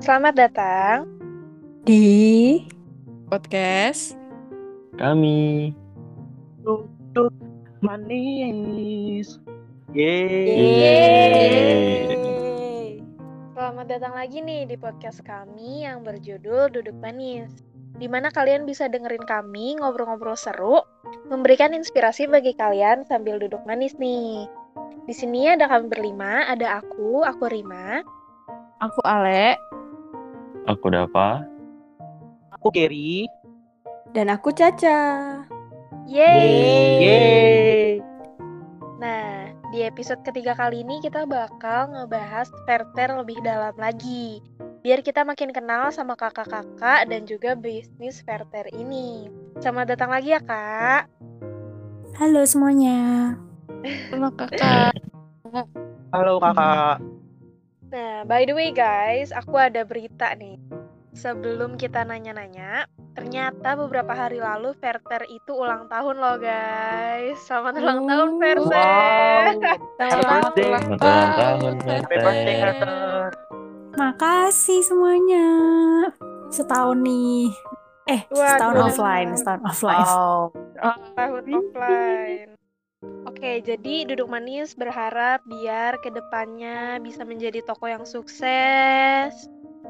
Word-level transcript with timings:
Selamat 0.00 0.32
datang 0.32 1.04
di 1.84 2.64
podcast 3.28 4.16
kami. 4.96 5.76
Duduk 6.64 7.28
manis. 7.84 9.36
Yeay. 9.92 10.56
Yeay. 10.56 12.08
Selamat 13.52 13.92
datang 13.92 14.16
lagi 14.16 14.40
nih 14.40 14.72
di 14.72 14.80
podcast 14.80 15.20
kami 15.20 15.84
yang 15.84 16.00
berjudul 16.00 16.72
Duduk 16.72 16.96
Manis. 16.96 17.52
Di 18.00 18.08
mana 18.08 18.32
kalian 18.32 18.64
bisa 18.64 18.88
dengerin 18.88 19.28
kami 19.28 19.84
ngobrol-ngobrol 19.84 20.32
seru, 20.32 20.80
memberikan 21.28 21.76
inspirasi 21.76 22.24
bagi 22.24 22.56
kalian 22.56 23.04
sambil 23.04 23.36
duduk 23.36 23.60
manis 23.68 23.92
nih. 24.00 24.48
Di 25.04 25.12
sini 25.12 25.52
ada 25.52 25.68
kami 25.68 25.92
berlima, 25.92 26.48
ada 26.48 26.80
aku, 26.80 27.20
aku 27.20 27.52
Rima, 27.52 28.00
aku 28.80 29.04
Ale 29.04 29.60
Aku 30.68 30.92
Dava. 30.92 31.48
Aku 32.52 32.68
Kerry. 32.68 33.24
dan 34.10 34.26
aku 34.28 34.50
Caca. 34.50 34.98
Yeay! 36.10 36.50
Yeay. 36.98 37.90
Nah, 38.98 39.54
di 39.70 39.86
episode 39.86 40.20
ketiga 40.26 40.58
kali 40.58 40.82
ini 40.82 40.98
kita 40.98 41.24
bakal 41.24 41.94
ngebahas 41.94 42.50
Verter 42.66 43.14
lebih 43.14 43.38
dalam 43.46 43.72
lagi. 43.78 44.42
Biar 44.82 45.06
kita 45.06 45.22
makin 45.22 45.54
kenal 45.54 45.94
sama 45.94 46.18
kakak-kakak 46.18 47.06
dan 47.06 47.22
juga 47.24 47.54
bisnis 47.54 48.20
Verter 48.26 48.66
ini. 48.74 49.30
Selamat 49.62 49.94
datang 49.94 50.10
lagi 50.10 50.34
ya, 50.34 50.42
Kak. 50.42 51.06
Halo 52.18 52.42
semuanya. 52.44 53.32
halo 54.12 54.28
kakak 54.34 54.92
Halo 56.12 56.36
kakak. 56.42 57.09
Nah, 57.90 58.22
by 58.22 58.46
the 58.46 58.54
way 58.54 58.70
guys, 58.70 59.34
aku 59.34 59.58
ada 59.58 59.82
berita 59.82 60.30
nih. 60.38 60.54
Sebelum 61.10 61.74
kita 61.74 62.06
nanya-nanya, 62.06 62.86
ternyata 63.18 63.74
beberapa 63.74 64.14
hari 64.14 64.38
lalu 64.38 64.70
Verter 64.78 65.26
itu 65.26 65.50
ulang 65.50 65.90
tahun 65.90 66.22
loh 66.22 66.38
guys. 66.38 67.34
Selamat 67.50 67.82
ulang 67.82 68.06
tahun 68.06 68.30
Oh, 68.30 68.38
Verter. 68.42 69.42
Happy 69.98 70.62
birthday. 70.62 70.70
Selamat 70.70 70.70
ulang 70.70 70.88
tahun, 71.02 71.74
Verter. 71.82 73.30
Makasih 73.98 74.80
semuanya. 74.86 75.48
Setahun 76.54 76.98
nih. 77.02 77.50
Eh, 78.06 78.20
Waduh. 78.30 78.46
setahun 78.54 78.76
offline, 78.86 79.30
setahun 79.34 79.62
offline. 79.66 80.06
Wow. 80.06 80.40
tahun 81.18 81.42
offline. 81.50 82.59
Oke, 83.24 83.64
jadi 83.64 84.04
Duduk 84.04 84.28
Manis 84.28 84.76
berharap 84.76 85.40
biar 85.48 85.96
ke 86.04 86.12
depannya 86.12 87.00
bisa 87.00 87.24
menjadi 87.24 87.64
toko 87.64 87.88
yang 87.88 88.04
sukses, 88.04 89.32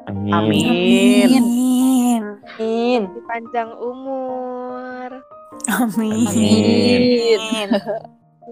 Amin. 0.06 0.30
Amin. 0.30 1.26
Amin. 1.42 2.22
Amin 2.54 3.00
di 3.10 3.20
panjang 3.26 3.74
umur, 3.82 5.26
Amin. 5.66 6.22
Amin. 6.30 7.68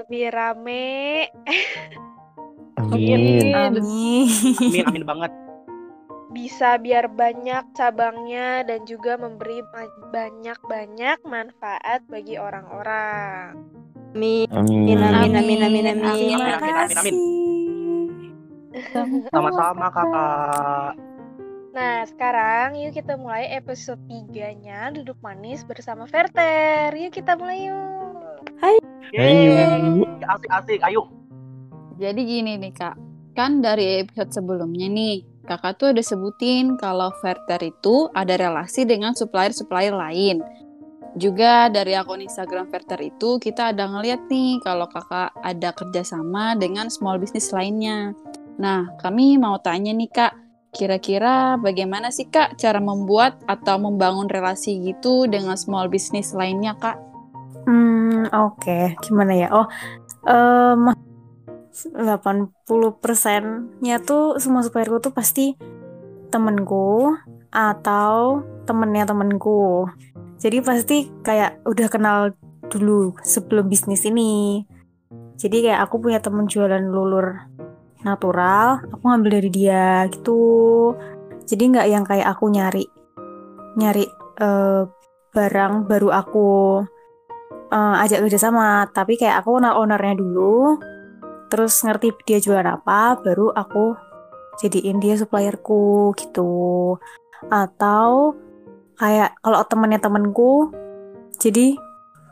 lebih 0.03 0.25
rame, 0.34 1.31
Amin. 2.83 3.55
Amin. 3.55 4.27
Amin 4.59 4.83
amin 4.91 5.05
banget. 5.06 5.31
bisa 6.34 6.83
biar 6.83 7.06
banyak 7.06 7.79
cabangnya 7.79 8.67
dan 8.67 8.83
juga 8.91 9.14
memberi 9.14 9.62
banyak-banyak 10.11 11.19
manfaat 11.23 12.03
bagi 12.11 12.42
orang-orang. 12.42 13.55
Amin 14.17 14.48
Amin. 14.48 14.97
Amin, 14.97 15.34
amin, 15.37 15.37
amin, 15.37 15.61
amin. 15.64 15.84
Amin, 15.84 15.87
amin, 16.06 16.39
amin, 16.41 16.75
amin. 16.75 16.87
kasih. 16.89 17.14
Sama-sama 19.28 19.87
kakak. 19.91 20.92
Nah, 21.77 22.03
sekarang 22.09 22.75
yuk 22.81 22.97
kita 22.97 23.14
mulai 23.20 23.53
episode 23.55 24.01
3-nya 24.09 24.91
Duduk 24.96 25.20
Manis 25.20 25.63
bersama 25.63 26.08
Verter. 26.08 26.91
Yuk 26.96 27.13
kita 27.13 27.36
mulai 27.36 27.69
yuk. 27.69 28.35
Ayo. 28.64 28.80
Asik-asik. 30.25 30.80
Ayo. 30.83 31.19
jadi 31.98 32.20
gini 32.23 32.55
nih 32.63 32.73
kak 32.73 32.95
kan 33.35 33.58
dari 33.58 34.07
episode 34.07 34.30
sebelumnya 34.30 34.86
nih 34.86 35.27
kakak 35.46 35.83
tuh 35.83 35.90
ada 35.90 36.02
sebutin 36.02 36.79
kalau 36.79 37.11
Verter 37.19 37.58
itu 37.63 38.07
ada 38.14 38.39
relasi 38.39 38.86
dengan 38.86 39.19
supplier-supplier 39.19 39.95
lain 39.95 40.39
juga 41.17 41.73
dari 41.73 41.96
akun 41.96 42.20
Instagram 42.20 42.69
Verter 42.69 43.01
itu 43.01 43.41
kita 43.41 43.73
ada 43.73 43.89
ngeliat 43.89 44.29
nih 44.29 44.61
kalau 44.61 44.85
kakak 44.91 45.33
ada 45.41 45.73
kerjasama 45.73 46.52
dengan 46.58 46.92
small 46.92 47.17
business 47.17 47.55
lainnya. 47.55 48.13
Nah, 48.58 48.91
kami 49.01 49.39
mau 49.39 49.57
tanya 49.63 49.95
nih 49.95 50.11
kak, 50.11 50.35
kira-kira 50.74 51.57
bagaimana 51.57 52.13
sih 52.13 52.29
kak 52.29 52.61
cara 52.61 52.83
membuat 52.83 53.41
atau 53.48 53.80
membangun 53.80 54.29
relasi 54.29 54.77
gitu 54.83 55.24
dengan 55.30 55.57
small 55.57 55.89
business 55.89 56.36
lainnya 56.36 56.77
kak? 56.77 56.98
Hmm, 57.64 58.29
oke. 58.29 58.98
Gimana 59.05 59.33
ya? 59.33 59.48
Oh, 59.55 59.67
em 60.27 60.92
80%-nya 61.79 64.02
tuh 64.02 64.42
semua 64.42 64.67
supplierku 64.67 64.98
tuh 64.98 65.14
pasti 65.14 65.55
temenku 66.29 67.17
atau 67.55 68.42
temennya 68.67 69.07
temenku. 69.08 69.89
Jadi 70.39 70.63
pasti 70.63 71.11
kayak 71.27 71.67
udah 71.67 71.89
kenal 71.91 72.19
dulu 72.71 73.19
sebelum 73.27 73.67
bisnis 73.67 74.07
ini. 74.07 74.63
Jadi 75.39 75.67
kayak 75.67 75.91
aku 75.91 75.99
punya 75.99 76.23
temen 76.23 76.47
jualan 76.47 76.83
lulur 76.83 77.43
natural, 78.07 78.83
aku 78.95 79.03
ngambil 79.03 79.43
dari 79.43 79.51
dia 79.51 80.07
gitu. 80.11 80.95
Jadi 81.43 81.63
nggak 81.75 81.89
yang 81.91 82.05
kayak 82.07 82.29
aku 82.31 82.51
nyari 82.51 82.87
nyari 83.79 84.07
eh, 84.39 84.83
barang 85.35 85.87
baru 85.91 86.09
aku 86.15 86.49
eh, 87.75 88.03
ajak 88.07 88.23
kerja 88.27 88.39
sama, 88.39 88.87
tapi 88.95 89.19
kayak 89.19 89.43
aku 89.43 89.59
kenal 89.59 89.75
ownernya 89.75 90.15
dulu, 90.19 90.79
terus 91.51 91.75
ngerti 91.83 92.15
dia 92.27 92.39
jualan 92.39 92.79
apa, 92.79 93.19
baru 93.19 93.51
aku 93.55 93.95
jadiin 94.63 94.99
dia 95.03 95.15
supplierku 95.19 96.15
gitu. 96.19 96.95
Atau 97.51 98.35
kayak 98.98 99.39
kalau 99.41 99.63
temennya 99.64 100.03
temenku, 100.03 100.75
jadi 101.39 101.79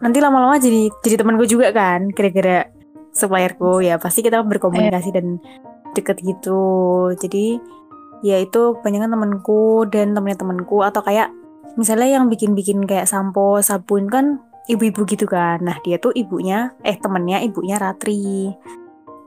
nanti 0.03 0.19
lama-lama 0.21 0.61
jadi 0.61 0.93
jadi 1.01 1.23
temenku 1.23 1.47
juga 1.47 1.73
kan, 1.73 2.11
kira-kira 2.13 2.69
supplierku 3.17 3.81
ya 3.81 3.97
pasti 3.97 4.21
kita 4.21 4.45
berkomunikasi 4.45 5.09
dan 5.15 5.41
deket 5.97 6.21
gitu. 6.21 7.09
Jadi 7.17 7.57
ya 8.21 8.37
itu 8.43 8.77
banyak 8.83 9.09
temenku 9.09 9.89
dan 9.89 10.13
temennya 10.13 10.39
temenku 10.43 10.85
atau 10.85 11.01
kayak 11.01 11.33
misalnya 11.81 12.21
yang 12.21 12.29
bikin-bikin 12.29 12.85
kayak 12.85 13.09
sampo, 13.09 13.63
sabun 13.65 14.11
kan 14.11 14.43
ibu-ibu 14.67 15.07
gitu 15.07 15.25
kan. 15.25 15.63
Nah, 15.63 15.79
dia 15.87 15.97
tuh 15.97 16.11
ibunya, 16.13 16.75
eh 16.83 16.99
temennya 16.99 17.41
ibunya 17.47 17.79
Ratri. 17.79 18.51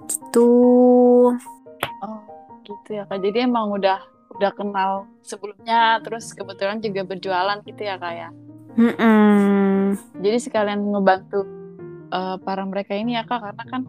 Gitu. 0.09 0.51
Oh, 2.03 2.19
gitu 2.65 2.89
ya 2.89 3.05
kak. 3.07 3.21
Jadi 3.23 3.45
emang 3.45 3.71
udah 3.71 4.01
udah 4.39 4.51
kenal 4.55 4.91
sebelumnya, 5.19 5.99
terus 5.99 6.31
kebetulan 6.31 6.79
juga 6.79 7.03
berjualan 7.03 7.59
gitu 7.67 7.81
ya 7.83 7.99
kak 7.99 8.13
ya. 8.15 8.29
Jadi 10.15 10.37
sekalian 10.39 10.79
ngebantu 10.79 11.43
eh, 12.07 12.37
para 12.39 12.63
mereka 12.63 12.95
ini 12.95 13.19
ya 13.19 13.27
kak, 13.27 13.43
karena 13.43 13.63
kan 13.67 13.81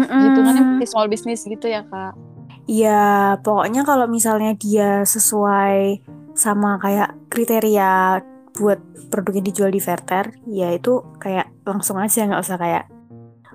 Mm-mm. 0.00 0.20
hitungannya 0.24 0.62
masih 0.80 0.88
small 0.88 1.12
business 1.12 1.44
gitu 1.44 1.68
ya 1.68 1.84
kak. 1.84 2.16
Ya, 2.64 3.36
pokoknya 3.44 3.84
kalau 3.84 4.08
misalnya 4.08 4.56
dia 4.56 5.04
sesuai 5.04 6.00
sama 6.32 6.80
kayak 6.80 7.12
kriteria 7.28 8.22
buat 8.56 8.80
produk 9.12 9.36
yang 9.36 9.46
dijual 9.52 9.70
di 9.74 9.82
Verter, 9.82 10.32
ya 10.48 10.72
itu 10.72 11.02
kayak 11.20 11.50
langsung 11.66 12.00
aja 12.00 12.24
nggak 12.24 12.40
usah 12.40 12.56
kayak 12.56 12.84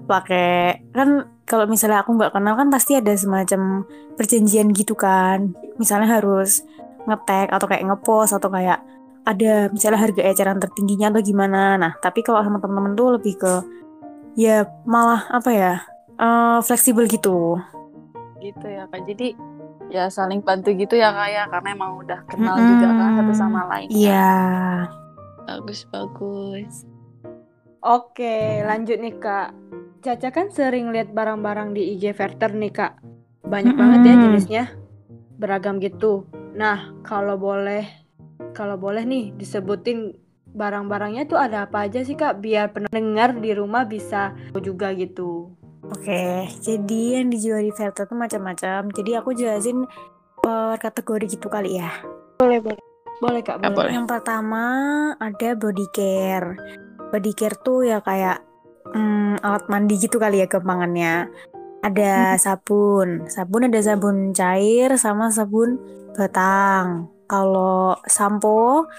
pakai 0.05 0.85
kan 0.93 1.25
kalau 1.45 1.69
misalnya 1.69 2.01
aku 2.01 2.17
nggak 2.17 2.33
kenal 2.33 2.57
kan 2.57 2.67
pasti 2.73 2.97
ada 2.97 3.13
semacam 3.13 3.85
perjanjian 4.17 4.73
gitu 4.73 4.97
kan. 4.97 5.53
Misalnya 5.77 6.17
harus 6.19 6.65
ngetek 7.05 7.53
atau 7.53 7.65
kayak 7.69 7.85
ngepost 7.85 8.33
atau 8.33 8.49
kayak 8.49 8.81
ada 9.25 9.69
misalnya 9.69 10.01
harga 10.01 10.21
eceran 10.21 10.57
tertingginya 10.57 11.13
atau 11.13 11.21
gimana. 11.21 11.77
Nah, 11.77 11.93
tapi 12.01 12.25
kalau 12.25 12.41
sama 12.41 12.57
temen-temen 12.57 12.93
tuh 12.97 13.17
lebih 13.17 13.37
ke 13.37 13.53
ya 14.37 14.65
malah 14.85 15.25
apa 15.29 15.51
ya? 15.53 15.73
eh, 16.15 16.59
fleksibel 16.63 17.05
gitu. 17.11 17.59
Gitu 18.39 18.65
ya 18.65 18.87
kak. 18.87 19.03
Jadi 19.03 19.35
ya 19.91 20.09
saling 20.09 20.41
bantu 20.41 20.73
gitu 20.73 20.97
ya 20.97 21.11
kak 21.13 21.29
ya, 21.29 21.43
karena 21.51 21.69
emang 21.75 21.91
udah 22.01 22.19
kenal 22.25 22.55
juga 22.57 22.87
kan 22.89 23.09
satu 23.21 23.33
sama 23.35 23.61
lain. 23.69 23.87
Iya. 23.91 24.33
Bagus 25.45 25.85
bagus. 25.93 26.87
Oke, 27.85 28.65
lanjut 28.65 28.97
nih 28.97 29.13
Kak. 29.21 29.53
Caca 30.05 30.29
kan 30.29 30.53
sering 30.53 30.93
lihat 30.93 31.17
barang-barang 31.17 31.73
di 31.73 31.97
IG 31.97 32.13
Verter 32.13 32.53
nih 32.53 32.69
Kak. 32.69 33.01
Banyak 33.41 33.73
Mm-mm. 33.73 33.81
banget 33.81 33.99
ya 34.05 34.13
jenisnya. 34.21 34.63
Beragam 35.41 35.81
gitu. 35.81 36.29
Nah, 36.53 36.93
kalau 37.01 37.41
boleh 37.41 37.89
kalau 38.53 38.77
boleh 38.77 39.01
nih 39.01 39.33
disebutin 39.33 40.13
barang-barangnya 40.53 41.25
tuh 41.25 41.41
ada 41.41 41.65
apa 41.65 41.89
aja 41.89 42.05
sih 42.05 42.13
Kak 42.13 42.37
biar 42.37 42.69
pendengar 42.69 43.33
di 43.33 43.49
rumah 43.57 43.89
bisa 43.89 44.37
tahu 44.53 44.61
juga 44.61 44.93
gitu. 44.93 45.49
Oke, 45.89 46.53
jadi 46.61 47.25
yang 47.25 47.33
dijual 47.33 47.65
di 47.65 47.73
Velta 47.73 48.05
tuh 48.05 48.17
macam-macam. 48.17 48.93
Jadi 48.93 49.11
aku 49.17 49.33
jelasin 49.33 49.89
per 50.37 50.77
kategori 50.77 51.33
gitu 51.33 51.49
kali 51.49 51.81
ya. 51.81 51.89
Boleh, 52.37 52.61
boleh. 52.61 52.81
Boleh 53.25 53.41
kak, 53.41 53.57
boleh. 53.57 53.73
boleh. 53.73 53.91
Yang 53.97 54.07
pertama 54.11 54.63
ada 55.17 55.49
body 55.57 55.87
care. 55.89 56.61
Body 57.09 57.33
care 57.33 57.57
tuh 57.57 57.89
ya 57.89 58.05
kayak 58.05 58.54
hmm, 58.93 59.41
alat 59.41 59.65
mandi 59.71 59.95
gitu 59.97 60.19
kali 60.21 60.43
ya 60.43 60.47
gampangannya. 60.49 61.29
Ada 61.85 62.41
sabun, 62.41 63.29
sabun 63.29 63.69
ada 63.69 63.77
sabun 63.77 64.33
cair 64.33 64.97
sama 64.97 65.29
sabun 65.29 65.77
batang. 66.17 67.09
Kalau 67.25 67.97
sampo 68.05 68.89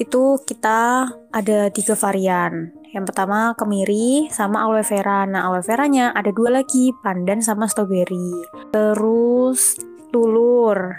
itu 0.00 0.40
kita 0.44 1.08
ada 1.32 1.68
tiga 1.68 1.92
varian. 1.92 2.72
Yang 2.92 3.04
pertama 3.12 3.56
kemiri 3.56 4.28
sama 4.28 4.64
aloe 4.64 4.84
vera. 4.84 5.24
Nah 5.24 5.48
aloe 5.48 5.64
veranya 5.64 6.12
ada 6.12 6.28
dua 6.32 6.60
lagi, 6.60 6.92
pandan 7.04 7.40
sama 7.40 7.68
strawberry. 7.68 8.32
Terus 8.72 9.80
lulur, 10.12 10.92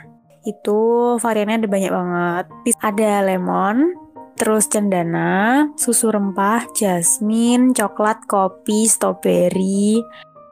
itu 0.43 0.81
variannya 1.21 1.63
ada 1.63 1.69
banyak 1.69 1.91
banget. 1.93 2.45
Ada 2.81 3.11
lemon, 3.29 3.93
terus 4.33 4.65
cendana, 4.69 5.69
susu 5.77 6.09
rempah, 6.09 6.65
jasmine, 6.73 7.71
coklat, 7.71 8.25
kopi, 8.25 8.89
strawberry, 8.89 10.01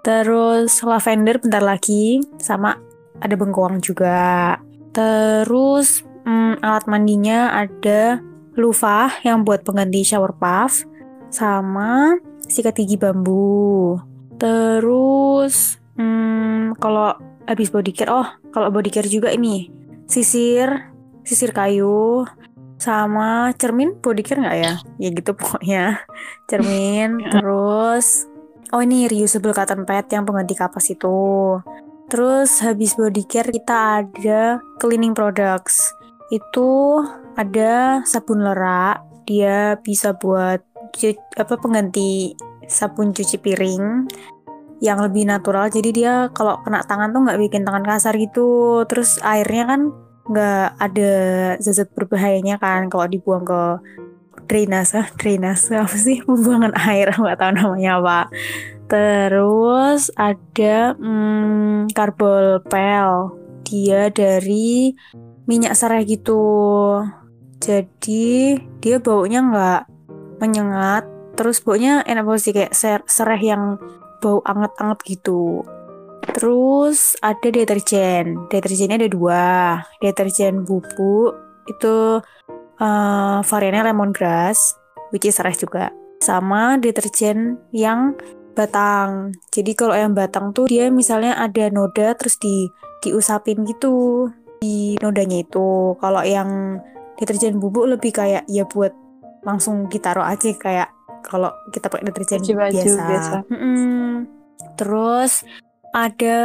terus 0.06 0.82
lavender 0.86 1.42
bentar 1.42 1.64
lagi, 1.64 2.22
sama 2.38 2.78
ada 3.22 3.34
bengkoang 3.38 3.82
juga. 3.82 4.58
Terus 4.92 6.04
mm, 6.26 6.62
alat 6.62 6.86
mandinya 6.90 7.54
ada 7.56 8.22
loofah 8.58 9.24
yang 9.24 9.48
buat 9.48 9.64
pengganti 9.64 10.04
shower 10.04 10.36
puff, 10.36 10.84
sama 11.32 12.20
sikat 12.46 12.84
gigi 12.84 13.00
bambu. 13.00 13.98
Terus 14.36 15.80
mm, 15.96 16.78
kalau 16.82 17.16
habis 17.48 17.72
body 17.72 17.92
care, 17.96 18.12
oh 18.12 18.28
kalau 18.52 18.70
body 18.70 18.92
care 18.92 19.08
juga 19.08 19.32
ini 19.32 19.72
sisir, 20.12 20.92
sisir 21.24 21.56
kayu, 21.56 22.28
sama 22.82 23.54
cermin 23.56 23.96
body 24.02 24.26
care 24.26 24.42
nggak 24.42 24.58
ya? 24.58 24.74
Ya 24.98 25.10
gitu 25.14 25.32
pokoknya. 25.38 26.02
Cermin, 26.50 27.22
terus 27.30 28.26
oh 28.74 28.82
ini 28.82 29.08
reusable 29.08 29.54
cotton 29.54 29.86
pad 29.86 30.10
yang 30.10 30.26
pengganti 30.26 30.58
kapas 30.58 30.90
itu. 30.92 31.62
Terus 32.12 32.60
habis 32.66 32.98
body 32.98 33.24
care 33.30 33.54
kita 33.54 34.04
ada 34.04 34.60
cleaning 34.82 35.14
products. 35.16 35.94
Itu 36.34 37.00
ada 37.40 38.04
sabun 38.04 38.44
lerak, 38.44 39.00
dia 39.24 39.80
bisa 39.80 40.18
buat 40.18 40.60
apa 41.40 41.54
pengganti 41.56 42.36
sabun 42.68 43.16
cuci 43.16 43.40
piring 43.40 44.12
yang 44.82 44.98
lebih 44.98 45.30
natural 45.30 45.70
jadi 45.70 45.90
dia 45.94 46.14
kalau 46.34 46.58
kena 46.66 46.82
tangan 46.84 47.14
tuh 47.14 47.22
nggak 47.24 47.40
bikin 47.40 47.62
tangan 47.64 47.86
kasar 47.86 48.18
gitu 48.18 48.82
terus 48.90 49.22
airnya 49.22 49.70
kan 49.70 49.82
nggak 50.30 50.68
ada 50.78 51.14
zat 51.58 51.90
berbahayanya 51.98 52.62
kan 52.62 52.90
kalau 52.92 53.10
dibuang 53.10 53.46
ke 53.46 53.62
drainase. 54.52 55.00
Drainase 55.16 55.80
apa 55.80 55.96
sih? 55.96 56.20
Pembuangan 56.28 56.76
air 56.76 57.16
nggak 57.16 57.40
tahu 57.40 57.52
namanya 57.56 57.92
apa. 58.04 58.20
Terus 58.92 60.12
ada 60.20 60.96
hmm, 61.00 61.96
karbol 61.96 62.60
pel. 62.68 63.40
Dia 63.64 64.12
dari 64.12 64.92
minyak 65.48 65.80
serai 65.80 66.04
gitu. 66.04 66.44
Jadi 67.62 68.58
dia 68.84 68.98
baunya 69.00 69.40
nggak 69.40 69.82
menyengat. 70.44 71.08
Terus 71.40 71.64
baunya 71.64 72.04
enak 72.04 72.28
banget 72.28 72.42
sih 72.44 72.54
kayak 72.54 72.76
ser- 72.76 73.08
serai 73.08 73.40
yang 73.40 73.80
bau 74.20 74.44
anget-anget 74.44 75.00
gitu. 75.08 75.64
Terus 76.22 77.18
ada 77.22 77.48
deterjen. 77.50 78.48
Deterjennya 78.48 79.02
ada 79.02 79.10
dua. 79.10 79.46
Deterjen 80.00 80.64
bubuk 80.64 81.36
itu 81.70 82.22
eh, 82.82 83.40
variannya 83.42 83.92
lemongrass, 83.92 84.78
which 85.10 85.26
is 85.26 85.38
serai 85.38 85.58
juga. 85.58 85.90
Sama 86.22 86.78
deterjen 86.78 87.58
yang 87.74 88.14
batang. 88.54 89.34
Jadi 89.50 89.72
kalau 89.74 89.96
yang 89.96 90.14
batang 90.14 90.54
tuh 90.54 90.68
dia 90.70 90.92
misalnya 90.92 91.40
ada 91.40 91.72
noda 91.72 92.14
terus 92.14 92.38
di 92.38 92.70
diusapin 93.02 93.66
gitu 93.66 94.28
di 94.62 94.96
nodanya 95.02 95.42
itu. 95.42 95.98
Kalau 95.98 96.22
yang 96.22 96.78
deterjen 97.18 97.58
bubuk 97.58 97.90
lebih 97.90 98.14
kayak 98.14 98.46
ya 98.46 98.66
buat 98.70 98.94
langsung 99.42 99.90
kita 99.90 100.14
taruh 100.14 100.26
aja 100.26 100.54
kayak 100.54 100.90
kalau 101.26 101.50
kita 101.74 101.90
pakai 101.90 102.06
deterjen 102.10 102.42
baju 102.42 102.70
biasa. 102.70 103.02
biasa. 103.10 103.38
Mm-mm. 103.50 104.26
Terus 104.78 105.46
ada 105.92 106.40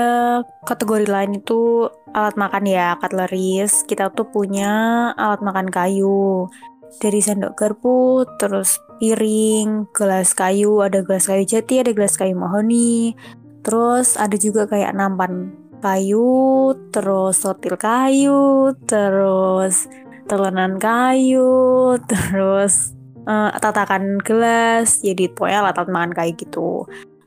kategori 0.66 1.06
lain 1.06 1.38
itu 1.38 1.86
alat 2.10 2.34
makan 2.34 2.66
ya, 2.66 2.98
cutleries. 2.98 3.86
Kita 3.86 4.10
tuh 4.10 4.26
punya 4.30 5.10
alat 5.14 5.40
makan 5.42 5.70
kayu. 5.70 6.50
Dari 6.96 7.20
sendok 7.20 7.54
garpu, 7.58 8.24
terus 8.40 8.78
piring, 8.98 9.90
gelas 9.92 10.32
kayu, 10.32 10.80
ada 10.82 11.02
gelas 11.04 11.28
kayu 11.28 11.44
jati, 11.44 11.82
ada 11.82 11.92
gelas 11.94 12.18
kayu 12.18 12.34
mahoni. 12.34 13.14
Terus 13.62 14.18
ada 14.18 14.34
juga 14.38 14.66
kayak 14.70 14.94
nampan 14.94 15.54
kayu, 15.82 16.72
terus 16.90 17.42
sotil 17.42 17.76
kayu, 17.78 18.72
terus 18.88 19.86
telenan 20.26 20.80
kayu, 20.82 21.94
terus 22.10 22.96
eh, 23.28 23.50
tatakan 23.60 24.18
gelas, 24.24 25.04
jadi 25.04 25.30
pokoknya 25.30 25.58
alat-alat 25.62 25.90
makan 25.92 26.12
kayak 26.16 26.34
gitu. 26.40 26.86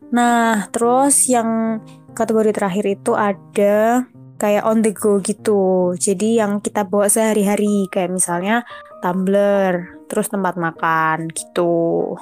Nah, 0.10 0.66
terus 0.74 1.30
yang 1.30 1.82
kategori 2.14 2.52
terakhir 2.56 2.86
itu 2.86 3.12
ada 3.16 4.06
kayak 4.40 4.64
on 4.64 4.80
the 4.82 4.96
go 4.96 5.20
gitu. 5.20 5.94
Jadi 6.00 6.40
yang 6.40 6.64
kita 6.64 6.88
bawa 6.88 7.12
sehari-hari 7.12 7.92
kayak 7.92 8.16
misalnya 8.16 8.64
tumbler, 9.04 10.00
terus 10.08 10.32
tempat 10.32 10.56
makan 10.56 11.28
gitu. 11.36 12.16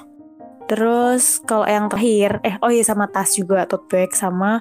Terus 0.68 1.40
kalau 1.48 1.64
yang 1.64 1.88
terakhir, 1.88 2.44
eh 2.44 2.60
oh 2.60 2.74
iya 2.74 2.84
sama 2.84 3.08
tas 3.08 3.38
juga, 3.38 3.64
tote 3.70 3.88
bag 3.88 4.12
sama 4.12 4.60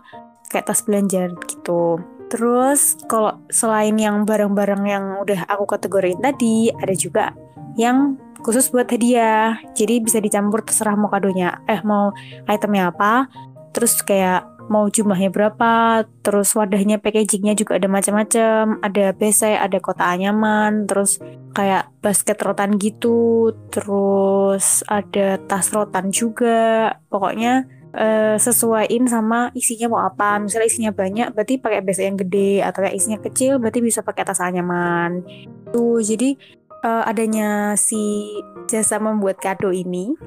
kayak 0.53 0.71
tas 0.71 0.87
belanja 0.87 1.35
gitu. 1.51 1.99
Terus 2.31 2.95
kalau 3.11 3.43
selain 3.51 3.95
yang 3.99 4.23
barang-barang 4.23 4.83
yang 4.87 5.05
udah 5.23 5.47
aku 5.51 5.67
kategoriin 5.67 6.23
tadi, 6.23 6.71
ada 6.71 6.95
juga 6.95 7.35
yang 7.75 8.15
khusus 8.47 8.71
buat 8.71 8.87
hadiah. 8.87 9.59
Jadi 9.75 9.99
bisa 9.99 10.23
dicampur 10.23 10.63
terserah 10.63 10.95
mau 10.95 11.11
kadonya, 11.11 11.59
eh 11.67 11.83
mau 11.83 12.15
itemnya 12.47 12.95
apa. 12.95 13.27
Terus 13.75 13.99
kayak 14.07 14.56
mau 14.67 14.91
jumlahnya 14.91 15.31
berapa, 15.31 16.05
terus 16.27 16.51
wadahnya 16.59 16.99
packagingnya 16.99 17.55
juga 17.55 17.79
ada 17.79 17.87
macam-macam, 17.87 18.83
ada 18.83 19.15
besek, 19.15 19.55
ada 19.55 19.79
kotak 19.79 20.07
anyaman, 20.19 20.91
terus 20.91 21.23
kayak 21.55 21.89
basket 22.03 22.39
rotan 22.43 22.75
gitu, 22.77 23.55
terus 23.71 24.83
ada 24.91 25.39
tas 25.47 25.71
rotan 25.71 26.11
juga. 26.11 26.93
Pokoknya 27.07 27.67
eh, 27.95 28.37
sesuaiin 28.37 29.07
sama 29.07 29.55
isinya 29.55 29.87
mau 29.87 30.03
apa. 30.03 30.43
Misalnya 30.43 30.69
isinya 30.69 30.93
banyak, 30.93 31.31
berarti 31.33 31.55
pakai 31.63 31.81
besek 31.87 32.05
yang 32.11 32.19
gede, 32.19 32.53
atau 32.67 32.79
kayak 32.83 32.97
isinya 32.99 33.19
kecil, 33.23 33.63
berarti 33.63 33.81
bisa 33.83 34.03
pakai 34.03 34.27
tas 34.27 34.43
anyaman. 34.43 35.23
Tuh, 35.71 36.03
jadi 36.03 36.35
eh, 36.83 37.03
adanya 37.07 37.79
si 37.79 38.35
jasa 38.67 38.99
membuat 38.99 39.39
kado 39.39 39.71
ini 39.71 40.19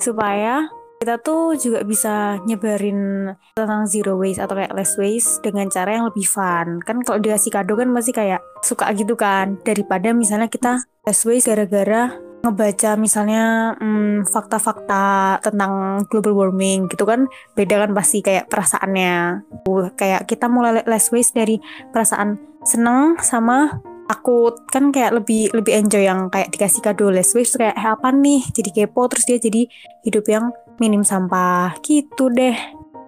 supaya 0.00 0.66
kita 1.02 1.18
tuh 1.18 1.58
juga 1.58 1.82
bisa 1.82 2.38
nyebarin 2.46 3.26
tentang 3.58 3.90
zero 3.90 4.14
waste 4.14 4.38
atau 4.38 4.54
kayak 4.54 4.70
less 4.70 4.94
waste 4.94 5.42
dengan 5.42 5.66
cara 5.66 5.98
yang 5.98 6.06
lebih 6.06 6.22
fun. 6.22 6.78
Kan 6.86 7.02
kalau 7.02 7.18
dikasih 7.18 7.50
kado 7.50 7.74
kan 7.74 7.90
pasti 7.90 8.14
kayak 8.14 8.38
suka 8.62 8.86
gitu 8.94 9.18
kan. 9.18 9.58
Daripada 9.66 10.14
misalnya 10.14 10.46
kita 10.46 10.78
less 11.02 11.26
waste 11.26 11.50
gara-gara 11.50 12.14
ngebaca 12.46 12.94
misalnya 12.94 13.74
hmm, 13.82 14.30
fakta-fakta 14.30 15.38
tentang 15.42 16.06
global 16.10 16.34
warming 16.34 16.90
gitu 16.90 17.06
kan 17.06 17.30
beda 17.54 17.82
kan 17.82 17.90
pasti 17.98 18.22
kayak 18.22 18.46
perasaannya. 18.46 19.42
Uh, 19.66 19.90
kayak 19.98 20.30
kita 20.30 20.46
mulai 20.46 20.86
less 20.86 21.10
waste 21.10 21.34
dari 21.34 21.58
perasaan 21.90 22.38
seneng 22.62 23.18
sama 23.18 23.82
takut 24.06 24.54
kan 24.68 24.92
kayak 24.92 25.16
lebih 25.16 25.48
lebih 25.56 25.72
enjoy 25.72 26.04
yang 26.04 26.28
kayak 26.28 26.52
dikasih 26.52 26.84
kado 26.84 27.08
less 27.08 27.32
waste 27.32 27.56
kayak 27.56 27.74
"Eh, 27.74 27.86
apa 27.88 28.12
nih 28.12 28.44
jadi 28.52 28.70
kepo 28.70 29.08
terus 29.08 29.24
dia 29.24 29.40
jadi 29.40 29.64
hidup 30.04 30.28
yang 30.28 30.52
minim 30.80 31.02
sampah 31.02 31.76
gitu 31.82 32.28
deh 32.28 32.56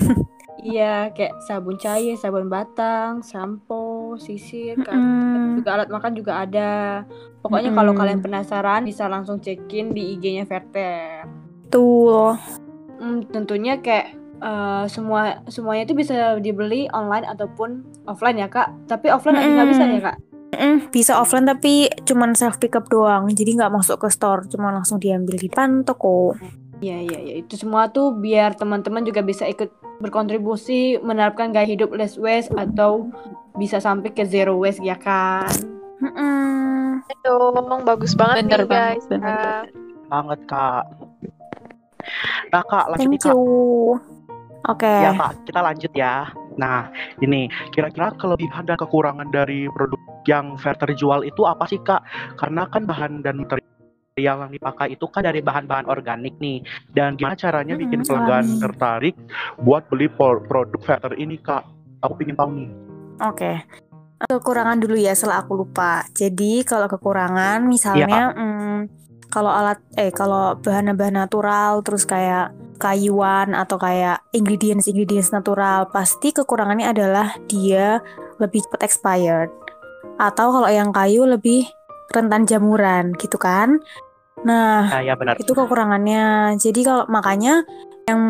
iya 0.61 1.11
kayak 1.17 1.41
sabun 1.47 1.77
cair, 1.81 2.15
sabun 2.19 2.47
batang, 2.53 3.23
sampo, 3.25 4.15
sisir, 4.21 4.77
kan. 4.87 5.01
Juga 5.57 5.69
alat 5.79 5.89
makan 5.91 6.13
juga 6.19 6.33
ada. 6.45 6.71
Pokoknya 7.43 7.71
kalau 7.73 7.93
Mm-mm. 7.93 7.99
kalian 7.99 8.21
penasaran 8.25 8.85
bisa 8.85 9.09
langsung 9.09 9.41
check-in 9.41 9.95
di 9.97 10.03
IG-nya 10.15 10.45
Verter. 10.45 11.25
tuh 11.71 12.37
Hmm, 13.01 13.25
tentunya 13.33 13.81
kayak 13.81 14.07
eh, 14.41 14.85
semua 14.93 15.41
semuanya 15.49 15.83
itu 15.89 15.95
bisa 15.97 16.37
dibeli 16.39 16.87
online 16.93 17.25
ataupun 17.27 17.71
offline 18.05 18.39
ya 18.41 18.49
kak. 18.53 18.69
Tapi 18.91 19.09
offline 19.09 19.37
lagi 19.41 19.51
nggak 19.57 19.71
bisa 19.73 19.85
ya 19.89 20.01
kak. 20.05 20.17
Mm, 20.51 20.91
bisa 20.91 21.15
offline 21.15 21.47
tapi 21.47 21.87
cuman 22.03 22.35
self 22.35 22.59
pick 22.59 22.75
up 22.75 22.91
doang 22.91 23.31
jadi 23.31 23.55
nggak 23.55 23.71
masuk 23.71 24.03
ke 24.03 24.09
store 24.11 24.51
cuma 24.51 24.75
langsung 24.75 24.99
diambil 24.99 25.39
di 25.39 25.47
depan 25.47 25.87
toko 25.87 26.35
Iya 26.81 26.97
iya 27.05 27.19
iya 27.21 27.35
itu 27.45 27.61
semua 27.61 27.93
tuh 27.93 28.17
biar 28.17 28.57
teman-teman 28.57 29.05
juga 29.05 29.21
bisa 29.21 29.45
ikut 29.45 29.69
berkontribusi 30.01 30.97
menerapkan 31.05 31.53
gaya 31.53 31.69
hidup 31.69 31.93
less 31.93 32.17
waste 32.17 32.49
atau 32.57 33.13
bisa 33.61 33.85
sampai 33.85 34.09
ke 34.17 34.25
zero 34.25 34.57
waste 34.57 34.81
ya 34.81 34.97
kan. 34.97 35.45
Mm-mm. 36.01 37.05
dong 37.21 37.85
bagus 37.85 38.17
banget 38.17 38.49
Bener 38.49 38.65
nih 38.65 38.69
guys 38.73 39.05
banget, 39.05 39.13
bener 39.13 39.29
Kak. 39.29 39.65
Banget 40.09 40.41
kak. 40.49 40.85
Nah 42.49 42.63
kak 42.65 42.87
lanjut 42.97 43.21
kak. 43.21 43.37
Oke. 44.69 44.89
Ya 44.89 45.17
kak, 45.17 45.33
kita 45.49 45.61
lanjut 45.65 45.93
ya. 45.97 46.29
Nah, 46.61 46.93
ini 47.25 47.49
kira-kira 47.73 48.13
kelebihan 48.21 48.69
dan 48.69 48.77
kekurangan 48.77 49.29
dari 49.33 49.65
produk 49.73 50.01
yang 50.29 50.61
fair 50.61 50.77
terjual 50.77 51.25
itu 51.25 51.49
apa 51.49 51.65
sih 51.65 51.81
kak? 51.81 52.05
Karena 52.37 52.69
kan 52.69 52.85
bahan 52.85 53.25
dan 53.25 53.41
material 53.41 54.45
yang 54.45 54.53
dipakai 54.53 54.93
itu 54.93 55.09
kan 55.09 55.25
dari 55.25 55.41
bahan-bahan 55.41 55.89
organik 55.89 56.37
nih. 56.45 56.61
Dan 56.93 57.17
gimana 57.17 57.41
caranya 57.41 57.81
bikin 57.81 58.05
Mm-mm, 58.05 58.09
pelanggan 58.09 58.47
tertarik 58.61 59.17
buat 59.65 59.89
beli 59.89 60.13
produk 60.13 60.69
fair 60.85 61.17
ini 61.17 61.41
kak? 61.41 61.65
Aku 62.05 62.13
pengen 62.21 62.37
tahu 62.37 62.51
nih. 62.53 62.69
Oke. 63.25 63.53
Kekurangan 64.21 64.77
dulu 64.77 65.01
ya, 65.01 65.17
setelah 65.17 65.41
aku 65.41 65.65
lupa. 65.65 66.05
Jadi 66.13 66.61
kalau 66.69 66.85
kekurangan 66.93 67.65
misalnya 67.65 68.37
hmm, 68.37 69.01
kalau 69.33 69.49
alat 69.49 69.81
eh 69.97 70.13
kalau 70.13 70.61
bahan-bahan 70.61 71.25
natural 71.25 71.81
terus 71.81 72.05
kayak 72.05 72.53
kayuan 72.81 73.53
atau 73.53 73.77
kayak 73.77 74.25
ingredients 74.33 74.89
ingredients 74.89 75.31
natural, 75.31 75.93
pasti 75.93 76.33
kekurangannya 76.33 76.89
adalah 76.89 77.37
dia 77.47 78.01
lebih 78.41 78.65
cepat 78.65 78.81
expired. 78.89 79.53
Atau 80.17 80.49
kalau 80.51 80.69
yang 80.73 80.91
kayu 80.91 81.29
lebih 81.29 81.69
rentan 82.11 82.49
jamuran 82.49 83.13
gitu 83.21 83.37
kan. 83.37 83.79
Nah, 84.41 84.89
Nah, 84.89 85.03
ya 85.05 85.15
benar. 85.15 85.37
itu 85.37 85.53
kekurangannya. 85.53 86.57
Jadi 86.57 86.81
kalau 86.81 87.05
makanya 87.13 87.63
yang 88.09 88.23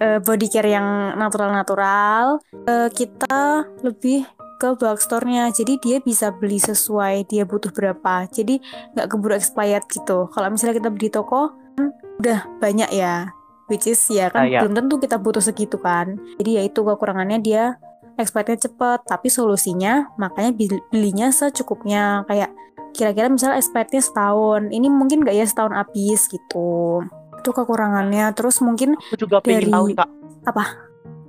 eh, 0.00 0.18
body 0.18 0.48
care 0.48 0.72
yang 0.72 1.14
natural-natural 1.20 2.40
eh, 2.66 2.88
kita 2.90 3.68
lebih 3.84 4.24
ke 4.56 4.78
bulk 4.78 5.02
store-nya. 5.02 5.50
Jadi 5.50 5.82
dia 5.82 5.98
bisa 5.98 6.30
beli 6.30 6.62
sesuai 6.62 7.26
dia 7.26 7.42
butuh 7.42 7.74
berapa. 7.74 8.30
Jadi 8.30 8.62
nggak 8.94 9.06
keburu 9.10 9.34
expired 9.34 9.84
gitu. 9.90 10.30
Kalau 10.30 10.48
misalnya 10.48 10.78
kita 10.78 10.90
beli 10.94 11.10
toko 11.10 11.50
kan 11.74 11.90
udah 12.22 12.38
banyak 12.62 12.90
ya. 12.94 13.34
Which 13.70 13.86
is 13.86 14.00
ya 14.08 14.28
kan 14.28 14.46
Ah, 14.46 14.48
ya. 14.48 14.60
belum 14.62 14.74
tentu 14.74 14.94
kita 14.98 15.16
butuh 15.16 15.40
segitu 15.40 15.78
kan. 15.78 16.18
Jadi 16.36 16.50
ya 16.58 16.62
itu 16.62 16.80
kekurangannya 16.80 17.38
dia 17.38 17.78
expirednya 18.14 18.58
cepet. 18.60 18.98
Tapi 19.04 19.28
solusinya 19.28 20.10
makanya 20.16 20.50
belinya 20.90 21.28
secukupnya. 21.28 22.26
Kayak 22.26 22.50
kira-kira 22.92 23.26
misalnya 23.26 23.56
expirednya 23.56 24.00
setahun 24.00 24.68
ini 24.68 24.86
mungkin 24.86 25.24
nggak 25.24 25.32
ya 25.32 25.46
setahun 25.48 25.72
habis 25.72 26.28
gitu 26.28 27.00
itu 27.42 27.50
kekurangannya 27.50 28.30
terus 28.36 28.62
mungkin 28.62 28.94
Aku 29.10 29.18
juga 29.18 29.42
pengen 29.42 29.66
dari- 29.66 29.72
tahu 29.72 29.84
nih 29.88 29.96
kak. 29.98 30.08
apa? 30.46 30.64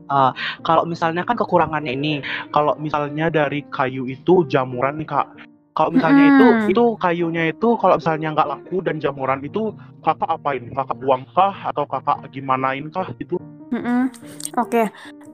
Ah, 0.06 0.32
kalau 0.62 0.84
misalnya 0.84 1.24
kan 1.24 1.34
kekurangannya 1.34 1.96
ini, 1.96 2.20
kalau 2.52 2.76
misalnya 2.76 3.32
dari 3.32 3.66
kayu 3.66 4.06
itu 4.06 4.46
jamuran 4.46 5.00
nih 5.00 5.08
kak. 5.08 5.26
Kalau 5.74 5.90
misalnya 5.90 6.24
itu 6.30 6.46
Mm-mm. 6.46 6.70
itu 6.70 6.84
kayunya 7.02 7.44
itu 7.50 7.68
kalau 7.82 7.98
misalnya 7.98 8.30
nggak 8.38 8.50
laku 8.50 8.78
dan 8.86 9.02
jamuran 9.02 9.42
itu 9.42 9.74
kakak 10.06 10.30
apain? 10.30 10.64
Kakak 10.70 10.98
buang 11.02 11.26
kah 11.34 11.54
atau 11.74 11.84
kakak 11.90 12.30
gimanain 12.30 12.86
kah 12.94 13.10
gitu? 13.18 13.42
Mm-mm. 13.74 14.06
oke 14.54 14.84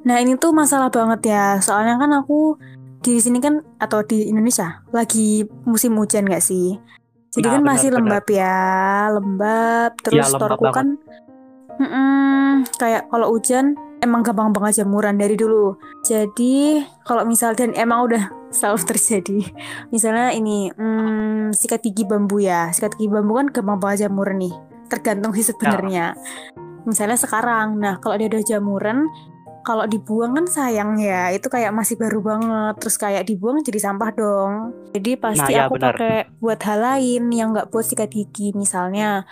nah 0.07 0.15
ini 0.23 0.39
tuh 0.39 0.55
masalah 0.55 0.87
banget 0.87 1.27
ya 1.27 1.59
soalnya 1.59 1.99
kan 1.99 2.23
aku 2.23 2.55
di 3.03 3.19
sini 3.19 3.43
kan 3.43 3.59
atau 3.83 3.99
di 3.99 4.31
Indonesia 4.31 4.79
lagi 4.95 5.43
musim 5.67 5.91
hujan 5.99 6.23
nggak 6.23 6.39
sih 6.39 6.79
jadi 7.35 7.51
Nah, 7.51 7.53
kan 7.59 7.61
benar, 7.61 7.71
masih 7.75 7.89
benar. 7.91 7.99
lembab 7.99 8.25
ya 8.31 8.59
lembab 9.11 9.91
terus 9.99 10.15
Ya, 10.15 10.25
lembab 10.31 10.39
storku 10.55 10.65
kan 10.71 10.87
Mm-mm, 11.79 12.67
kayak 12.79 13.11
kalau 13.11 13.27
hujan 13.35 13.75
emang 13.99 14.21
gampang 14.23 14.51
banget 14.51 14.83
jamuran 14.83 15.15
dari 15.19 15.35
dulu. 15.35 15.75
Jadi 16.03 16.83
kalau 17.03 17.23
misal 17.27 17.55
dan 17.55 17.75
emang 17.75 18.09
udah 18.09 18.23
selalu 18.49 18.79
terjadi 18.89 19.39
misalnya 19.93 20.33
ini 20.33 20.73
hmm, 20.73 21.53
sikat 21.53 21.83
gigi 21.85 22.07
bambu 22.07 22.41
ya. 22.41 22.71
Sikat 22.71 22.97
gigi 22.97 23.11
bambu 23.11 23.39
kan 23.39 23.47
gampang 23.51 23.79
banget 23.79 24.09
jamuran 24.09 24.39
nih 24.41 24.55
tergantung 24.89 25.31
sih 25.35 25.45
sebenarnya. 25.45 26.17
Misalnya 26.87 27.19
sekarang 27.19 27.77
nah 27.77 27.99
kalau 28.01 28.15
dia 28.17 28.31
udah 28.31 28.43
jamuran 28.43 29.05
kalau 29.63 29.85
dibuang 29.85 30.35
kan 30.35 30.45
sayang 30.47 30.97
ya 30.97 31.29
itu 31.35 31.47
kayak 31.51 31.75
masih 31.75 31.99
baru 31.99 32.23
banget 32.23 32.73
terus 32.79 32.95
kayak 32.95 33.27
dibuang 33.27 33.61
jadi 33.61 33.79
sampah 33.79 34.09
dong. 34.15 34.53
Jadi 34.95 35.11
pasti 35.19 35.39
Nah, 35.39 35.49
ya, 35.49 35.61
aku 35.67 35.75
pakai 35.77 36.31
buat 36.39 36.59
hal 36.63 36.79
lain 36.79 37.23
yang 37.29 37.53
nggak 37.53 37.69
buat 37.69 37.85
sikat 37.85 38.09
gigi. 38.09 38.55
Misalnya 38.55 39.27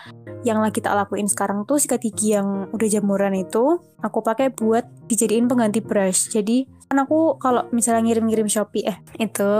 yang 0.46 0.62
lagi 0.62 0.84
tak 0.84 0.94
lakuin 0.94 1.26
sekarang 1.26 1.66
tuh 1.66 1.82
sikat 1.82 2.04
gigi 2.04 2.38
yang 2.38 2.70
udah 2.72 2.88
jamuran 2.88 3.34
itu 3.36 3.82
aku 4.04 4.20
pakai 4.22 4.54
buat 4.54 4.86
dijadiin 5.10 5.50
pengganti 5.50 5.82
brush. 5.82 6.30
Jadi 6.30 6.68
kan 6.88 7.04
aku 7.04 7.36
kalau 7.42 7.68
misalnya 7.76 8.08
ngirim-ngirim 8.08 8.48
Shopee 8.48 8.88
eh 8.88 8.98
itu 9.20 9.54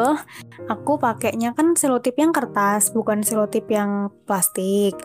aku 0.72 0.96
pakainya 0.96 1.52
kan 1.52 1.76
selotip 1.76 2.16
yang 2.16 2.32
kertas 2.32 2.96
bukan 2.96 3.24
selotip 3.24 3.68
yang 3.68 4.14
plastik. 4.24 4.96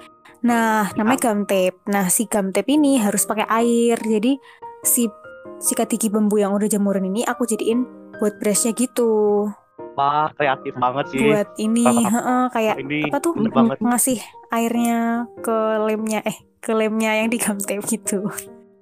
Nah 0.47 0.91
namanya 0.99 1.31
gum 1.31 1.47
tape 1.47 1.79
nah 1.91 2.07
si 2.11 2.27
gum 2.31 2.55
tape 2.55 2.71
ini 2.71 2.99
harus 2.99 3.27
pakai 3.27 3.47
air. 3.51 3.99
Jadi 3.99 4.39
si 4.83 5.07
sikat 5.59 5.89
gigi 5.89 6.09
bambu 6.09 6.37
yang 6.37 6.53
udah 6.53 6.67
jamuran 6.67 7.05
ini 7.05 7.23
aku 7.23 7.45
jadiin 7.45 7.87
buat 8.17 8.39
brushnya 8.39 8.73
gitu 8.73 9.47
Wah 9.93 10.33
kreatif 10.33 10.73
banget 10.75 11.05
sih. 11.09 11.21
buat 11.21 11.49
ini 11.57 11.85
heeh, 11.85 12.43
kayak 12.49 12.81
Ini 12.81 12.99
apa 13.07 13.19
tuh 13.19 13.37
banget. 13.37 13.77
ngasih 13.79 14.19
airnya 14.49 14.99
ke 15.39 15.53
lemnya 15.83 16.21
eh 16.23 16.33
ke 16.59 16.73
lemnya 16.73 17.13
yang 17.15 17.29
di 17.29 17.37
gum 17.37 17.59
tape 17.59 17.85
gitu 17.87 18.25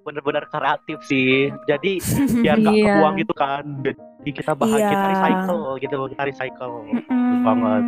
Bener-bener 0.01 0.47
kreatif 0.47 1.03
sih. 1.03 1.51
Jadi 1.67 1.99
biar 2.43 2.57
nggak 2.57 2.73
Iya. 2.73 2.85
kebuang 2.89 3.15
gitu 3.17 3.35
kan. 3.35 3.65
Jadi 4.17 4.31
kita 4.33 4.53
bahan 4.55 4.71
Iya. 4.73 4.89
kita 4.89 5.07
recycle 5.09 5.61
gitu, 5.77 5.97
kita 6.09 6.23
recycle. 6.25 6.73
Mm-mm. 6.87 7.43
banget. 7.43 7.85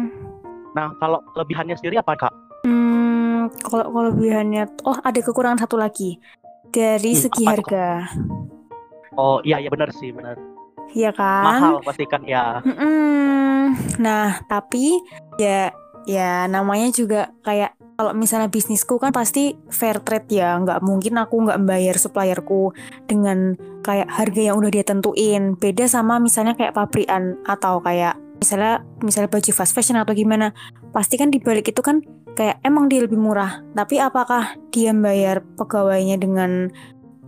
Nah 0.72 0.86
kalau 0.96 1.18
kelebihannya 1.30 1.74
sendiri 1.74 1.96
apa 1.96 2.12
kak? 2.18 2.32
Hmm, 2.62 3.46
kalau 3.60 3.86
kelebihannya, 3.86 4.66
oh 4.82 4.98
ada 4.98 5.18
kekurangan 5.18 5.60
satu 5.60 5.76
lagi 5.76 6.18
dari 6.68 7.12
Hmm, 7.12 7.22
segi 7.22 7.44
tuh? 7.44 8.02
Oh 9.16 9.38
iya 9.44 9.60
iya 9.60 9.68
benar 9.68 9.92
sih 9.92 10.10
benar. 10.12 10.36
ya 10.92 11.10
kan? 11.12 11.44
Mahal 11.44 11.74
pasti 11.80 12.04
kan 12.04 12.22
ya. 12.28 12.60
Mm-mm. 12.60 13.72
Nah, 14.00 14.44
tapi 14.44 15.00
ya 15.40 15.72
ya 16.04 16.44
namanya 16.50 16.90
juga 16.92 17.30
kayak 17.46 17.78
kalau 17.96 18.12
misalnya 18.18 18.50
bisnisku 18.50 18.98
kan 18.98 19.14
pasti 19.14 19.54
fair 19.70 20.02
trade 20.02 20.28
ya, 20.32 20.58
nggak 20.58 20.82
mungkin 20.82 21.16
aku 21.20 21.48
nggak 21.48 21.60
bayar 21.64 21.96
supplierku 21.96 22.74
dengan 23.06 23.54
kayak 23.84 24.08
harga 24.10 24.52
yang 24.52 24.56
udah 24.58 24.70
dia 24.72 24.84
tentuin. 24.84 25.54
Beda 25.56 25.86
sama 25.86 26.18
misalnya 26.18 26.58
kayak 26.58 26.76
pabrikan 26.76 27.38
atau 27.46 27.78
kayak 27.80 28.18
misalnya 28.42 28.82
misalnya 29.00 29.30
baju 29.30 29.50
fast 29.54 29.72
fashion 29.72 29.96
atau 30.00 30.12
gimana, 30.16 30.50
pasti 30.90 31.14
kan 31.14 31.30
dibalik 31.30 31.70
itu 31.70 31.78
kan 31.78 32.02
kayak 32.34 32.58
emang 32.66 32.90
dia 32.90 33.04
lebih 33.04 33.20
murah. 33.20 33.62
Tapi 33.76 34.02
apakah 34.02 34.56
dia 34.74 34.90
bayar 34.96 35.44
pegawainya 35.54 36.18
dengan 36.18 36.72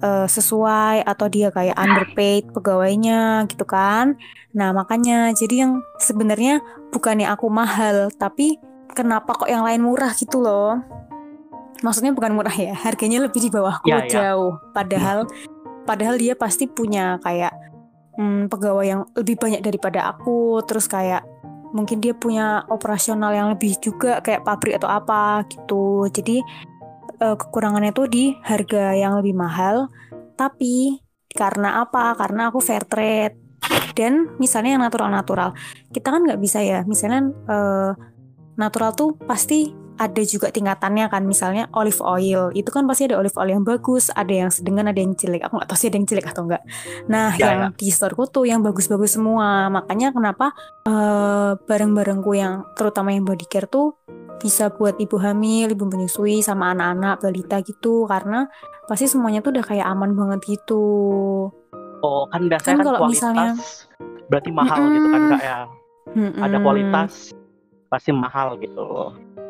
eh, 0.04 0.26
sesuai 0.28 1.08
atau 1.08 1.26
dia 1.32 1.48
kayak 1.48 1.72
underpaid 1.80 2.44
pegawainya 2.52 3.48
gitu 3.48 3.64
kan? 3.64 4.20
Nah, 4.52 4.76
makanya 4.76 5.32
jadi 5.32 5.66
yang 5.66 5.72
sebenarnya 5.96 6.60
bukannya 6.92 7.26
aku 7.32 7.48
mahal, 7.48 8.12
tapi 8.14 8.60
kenapa 8.92 9.34
kok 9.34 9.50
yang 9.50 9.64
lain 9.64 9.82
murah 9.82 10.12
gitu 10.14 10.44
loh. 10.44 10.78
Maksudnya 11.82 12.12
bukan 12.14 12.36
murah 12.36 12.54
ya, 12.54 12.76
harganya 12.76 13.24
lebih 13.24 13.40
di 13.42 13.50
bawahku 13.50 13.88
Ya, 13.90 14.06
ya. 14.06 14.32
jauh. 14.32 14.56
Padahal 14.76 15.26
padahal 15.84 16.16
dia 16.16 16.32
pasti 16.38 16.64
punya 16.70 17.18
kayak 17.20 17.52
hmm, 18.16 18.48
pegawai 18.48 18.86
yang 18.86 19.00
lebih 19.18 19.36
banyak 19.36 19.60
daripada 19.60 20.14
aku, 20.14 20.62
terus 20.64 20.86
kayak 20.86 21.26
mungkin 21.74 21.98
dia 21.98 22.14
punya 22.14 22.62
operasional 22.70 23.34
yang 23.34 23.50
lebih 23.50 23.74
juga 23.82 24.22
kayak 24.22 24.46
pabrik 24.46 24.78
atau 24.78 24.86
apa 24.86 25.42
gitu. 25.50 26.06
Jadi 26.08 26.38
eh, 27.18 27.36
kekurangannya 27.36 27.92
tuh 27.94 28.06
di 28.10 28.34
harga 28.42 28.94
yang 28.94 29.18
lebih 29.18 29.34
mahal, 29.36 29.88
tapi 30.34 31.04
karena 31.34 31.82
apa? 31.82 32.14
Karena 32.14 32.48
aku 32.48 32.62
fair 32.62 32.86
trade. 32.86 33.34
Dan 33.94 34.38
misalnya 34.38 34.78
yang 34.78 34.82
natural-natural. 34.82 35.54
Kita 35.90 36.14
kan 36.14 36.22
nggak 36.22 36.40
bisa 36.42 36.62
ya. 36.62 36.86
Misalnya 36.86 37.30
eh, 37.30 37.90
natural 38.54 38.94
tuh 38.94 39.18
pasti 39.18 39.70
ada 39.94 40.22
juga 40.26 40.50
tingkatannya 40.50 41.06
kan. 41.10 41.22
Misalnya 41.26 41.70
olive 41.74 42.02
oil. 42.02 42.50
Itu 42.54 42.70
kan 42.74 42.86
pasti 42.86 43.10
ada 43.10 43.18
olive 43.18 43.34
oil 43.38 43.54
yang 43.54 43.62
bagus 43.66 44.10
ada 44.14 44.30
yang 44.30 44.50
sedengan 44.50 44.90
ada 44.90 44.98
yang 44.98 45.14
jelek. 45.14 45.46
Aku 45.46 45.58
nggak 45.58 45.70
tahu 45.70 45.78
sih 45.78 45.88
ada 45.90 45.98
yang 45.98 46.06
jelek 46.06 46.26
atau 46.30 46.42
enggak 46.46 46.62
nah 47.06 47.30
Ya, 47.34 47.46
yang 47.50 47.60
di 47.74 47.88
storeku 47.90 48.26
tuh 48.30 48.46
yang 48.46 48.62
bagus-bagus 48.62 49.18
semua. 49.18 49.70
Makanya 49.70 50.10
kenapa 50.10 50.54
eh, 50.86 51.52
barang-barangku 51.58 52.30
yang 52.34 52.66
terutama 52.74 53.14
yang 53.14 53.26
body 53.26 53.46
care 53.46 53.70
tuh 53.70 53.94
bisa 54.38 54.68
buat 54.68 54.96
ibu 54.96 55.16
hamil, 55.16 55.72
ibu 55.72 55.84
menyusui 55.84 56.40
sama 56.40 56.72
anak-anak 56.72 57.20
balita 57.20 57.56
gitu 57.60 58.04
karena 58.04 58.46
pasti 58.84 59.06
semuanya 59.06 59.40
tuh 59.40 59.56
udah 59.56 59.64
kayak 59.64 59.86
aman 59.86 60.12
banget 60.12 60.40
gitu. 60.58 60.84
Oh 62.00 62.28
kan 62.28 62.44
biasanya 62.44 62.68
Kan 62.68 62.76
kan, 62.76 62.86
kalau 62.86 62.98
kualitas 63.00 63.22
misalnya- 63.24 63.56
berarti 64.24 64.50
mahal 64.50 64.80
gitu 64.90 65.06
kan 65.08 65.20
kak 65.30 65.42
ya. 65.42 65.58
Ada 66.14 66.56
Mm-mm. 66.56 66.62
kualitas 66.62 67.12
pasti 67.88 68.10
mahal 68.10 68.56
gitu. 68.58 68.84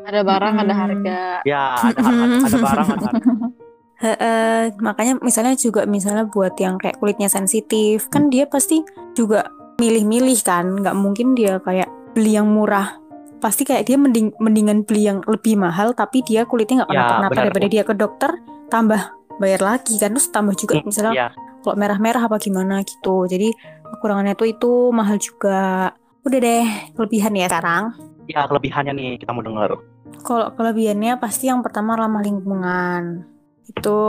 Ada 0.05 0.21
barang, 0.21 0.55
ada 0.55 0.65
Mm-mm. 0.65 0.81
harga. 0.81 1.19
Ya 1.43 1.63
ada 1.75 1.99
har- 1.99 2.15
ada, 2.15 2.35
ada 2.39 2.57
barang 2.59 2.87
ada 2.87 3.05
harga. 3.05 3.31
Heeh, 3.95 4.75
makanya 4.83 5.13
misalnya 5.19 5.55
juga 5.55 5.87
misalnya 5.87 6.27
buat 6.27 6.51
yang 6.59 6.75
kayak 6.75 6.99
kulitnya 6.99 7.31
sensitif 7.31 8.11
kan 8.11 8.27
dia 8.27 8.43
pasti 8.43 8.83
juga 9.15 9.47
milih-milih 9.79 10.35
kan 10.43 10.67
nggak 10.83 10.95
mungkin 10.95 11.31
dia 11.31 11.63
kayak 11.63 11.87
beli 12.11 12.35
yang 12.35 12.51
murah 12.51 12.99
pasti 13.37 13.63
kayak 13.63 13.83
dia 13.83 13.95
mending 13.95 14.33
mendingan 14.37 14.81
beli 14.81 15.05
yang 15.05 15.19
lebih 15.23 15.55
mahal 15.55 15.91
tapi 15.91 16.21
dia 16.21 16.43
kulitnya 16.43 16.81
nggak 16.81 16.89
Ya, 16.89 16.97
kenapa-napa 16.99 17.29
benar. 17.29 17.41
daripada 17.43 17.67
dia 17.67 17.83
ke 17.83 17.93
dokter 17.93 18.31
tambah 18.67 19.01
bayar 19.35 19.61
lagi 19.61 19.95
kan 19.95 20.11
terus 20.11 20.27
tambah 20.27 20.53
juga 20.53 20.79
misalnya 20.81 21.13
Iya. 21.13 21.27
kalau 21.61 21.75
merah-merah 21.75 22.21
apa 22.23 22.37
gimana 22.37 22.81
gitu 22.81 23.25
jadi 23.25 23.51
kekurangannya 23.89 24.33
tuh 24.33 24.47
itu 24.47 24.71
mahal 24.89 25.17
juga 25.17 25.91
udah 26.21 26.39
deh 26.39 26.65
kelebihan 26.93 27.33
ya 27.33 27.47
sekarang 27.47 27.85
Ya 28.25 28.41
kelebihannya 28.43 28.91
nih 28.91 29.09
kita 29.17 29.29
mau 29.29 29.39
denger. 29.39 29.77
kalau 30.19 30.49
kelebihannya 30.51 31.13
pasti 31.15 31.45
yang 31.45 31.61
pertama 31.61 31.93
ramah 31.93 32.19
lingkungan. 32.19 33.21
Itu 33.63 33.99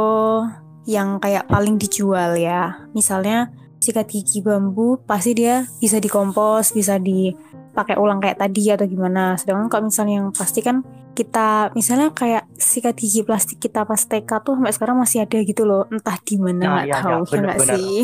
yang 0.85 1.19
kayak 1.19 1.45
paling 1.45 1.77
dijual 1.77 2.33
ya. 2.35 2.89
Misalnya 2.91 3.53
sikat 3.87 4.11
gigi 4.11 4.43
bambu 4.43 4.99
pasti 5.07 5.31
dia 5.39 5.63
bisa 5.79 6.03
dikompos, 6.03 6.75
bisa 6.75 6.99
dipakai 6.99 7.95
ulang 7.95 8.19
kayak 8.19 8.43
tadi 8.43 8.75
atau 8.75 8.83
gimana. 8.91 9.39
Sedangkan 9.39 9.71
kalau 9.71 9.87
misalnya 9.87 10.15
yang 10.19 10.29
plastik 10.35 10.67
kan 10.67 10.83
kita 11.17 11.73
misalnya 11.73 12.13
kayak 12.13 12.45
sikat 12.61 12.93
gigi 12.99 13.25
plastik 13.25 13.57
kita 13.57 13.89
pas 13.89 13.97
TK 13.97 14.29
tuh 14.45 14.59
sampai 14.61 14.75
sekarang 14.75 14.97
masih 14.99 15.23
ada 15.25 15.39
gitu 15.41 15.63
loh. 15.63 15.87
Entah 15.89 16.19
di 16.21 16.37
mana 16.37 16.61
Nah, 16.61 16.73
nggak 16.83 16.87
iya, 16.91 16.95
tahu 16.99 17.07
iya, 17.07 17.15
ya 17.15 17.17
nggak 17.17 17.31
benar-benar. 17.33 17.77
sih. 17.79 17.99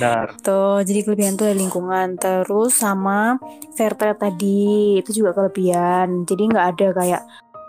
Benar. 0.00 0.26
Tuh, 0.42 0.78
jadi 0.82 1.00
kelebihan 1.06 1.34
tuh 1.36 1.46
ada 1.46 1.56
lingkungan. 1.60 2.08
Terus 2.18 2.72
sama 2.74 3.36
fair 3.78 3.94
trade 3.94 4.18
tadi, 4.18 4.98
itu 4.98 5.10
juga 5.22 5.36
kelebihan. 5.36 6.24
Jadi 6.24 6.42
nggak 6.48 6.66
ada 6.74 6.86
kayak 6.96 7.22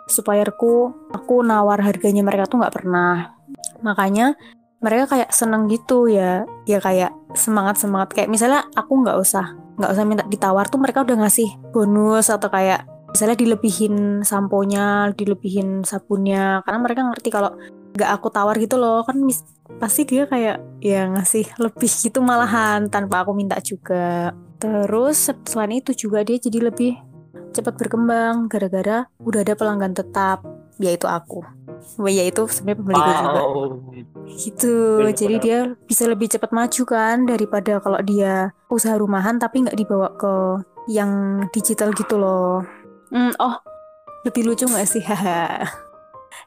supplierku, 0.09 0.89
aku 1.13 1.45
nawar 1.45 1.85
harganya 1.85 2.25
mereka 2.25 2.49
tuh 2.49 2.57
nggak 2.57 2.73
pernah. 2.73 3.37
Makanya 3.85 4.33
mereka 4.79 5.15
kayak 5.15 5.29
seneng 5.35 5.67
gitu 5.67 6.07
ya, 6.07 6.47
ya 6.63 6.79
kayak 6.79 7.11
semangat 7.35 7.77
semangat 7.79 8.15
kayak 8.15 8.31
misalnya 8.31 8.65
aku 8.73 9.03
nggak 9.03 9.17
usah 9.19 9.55
nggak 9.79 9.91
usah 9.95 10.03
minta 10.03 10.23
ditawar 10.27 10.67
tuh 10.67 10.79
mereka 10.79 11.07
udah 11.07 11.23
ngasih 11.23 11.55
bonus 11.71 12.27
atau 12.27 12.51
kayak 12.51 12.83
misalnya 13.09 13.37
dilebihin 13.39 14.21
samponya, 14.21 15.09
dilebihin 15.17 15.81
sabunnya, 15.81 16.61
karena 16.63 16.79
mereka 16.79 17.01
ngerti 17.09 17.29
kalau 17.33 17.51
nggak 17.97 18.09
aku 18.11 18.27
tawar 18.29 18.55
gitu 18.61 18.77
loh. 18.77 19.01
Kan 19.07 19.23
mis- 19.25 19.45
pasti 19.81 20.05
dia 20.05 20.29
kayak 20.29 20.61
ya 20.83 21.09
ngasih 21.09 21.57
lebih 21.57 21.89
gitu 21.89 22.21
malahan 22.21 22.87
tanpa 22.91 23.25
aku 23.25 23.33
minta 23.33 23.57
juga. 23.63 24.35
Terus 24.61 25.31
selain 25.47 25.79
itu 25.79 25.95
juga 25.95 26.21
dia 26.21 26.37
jadi 26.37 26.69
lebih 26.69 26.99
cepat 27.49 27.81
berkembang 27.81 28.45
gara-gara 28.45 29.09
udah 29.25 29.41
ada 29.41 29.57
pelanggan 29.57 29.97
tetap 29.97 30.45
yaitu 30.79 31.05
aku. 31.05 31.43
Wah, 31.99 32.11
yaitu 32.11 32.47
sebenarnya 32.47 32.79
pembeliku 32.79 33.11
juga. 33.11 33.41
Wow. 33.43 33.63
gitu. 34.29 34.75
Bener, 35.03 35.15
jadi 35.15 35.35
dia 35.39 35.57
bisa 35.83 36.03
lebih 36.07 36.31
cepat 36.31 36.51
maju 36.55 36.83
kan 36.87 37.27
daripada 37.27 37.83
kalau 37.83 37.99
dia 37.99 38.55
usaha 38.71 38.95
rumahan 38.95 39.35
tapi 39.37 39.67
nggak 39.67 39.77
dibawa 39.77 40.07
ke 40.15 40.33
yang 40.87 41.43
digital 41.51 41.91
gitu 41.91 42.15
loh. 42.15 42.63
Hmm, 43.11 43.35
oh. 43.37 43.59
Lebih 44.23 44.51
lucu 44.51 44.65
nggak 44.67 44.87
sih? 44.87 45.03
Haha 45.09 45.88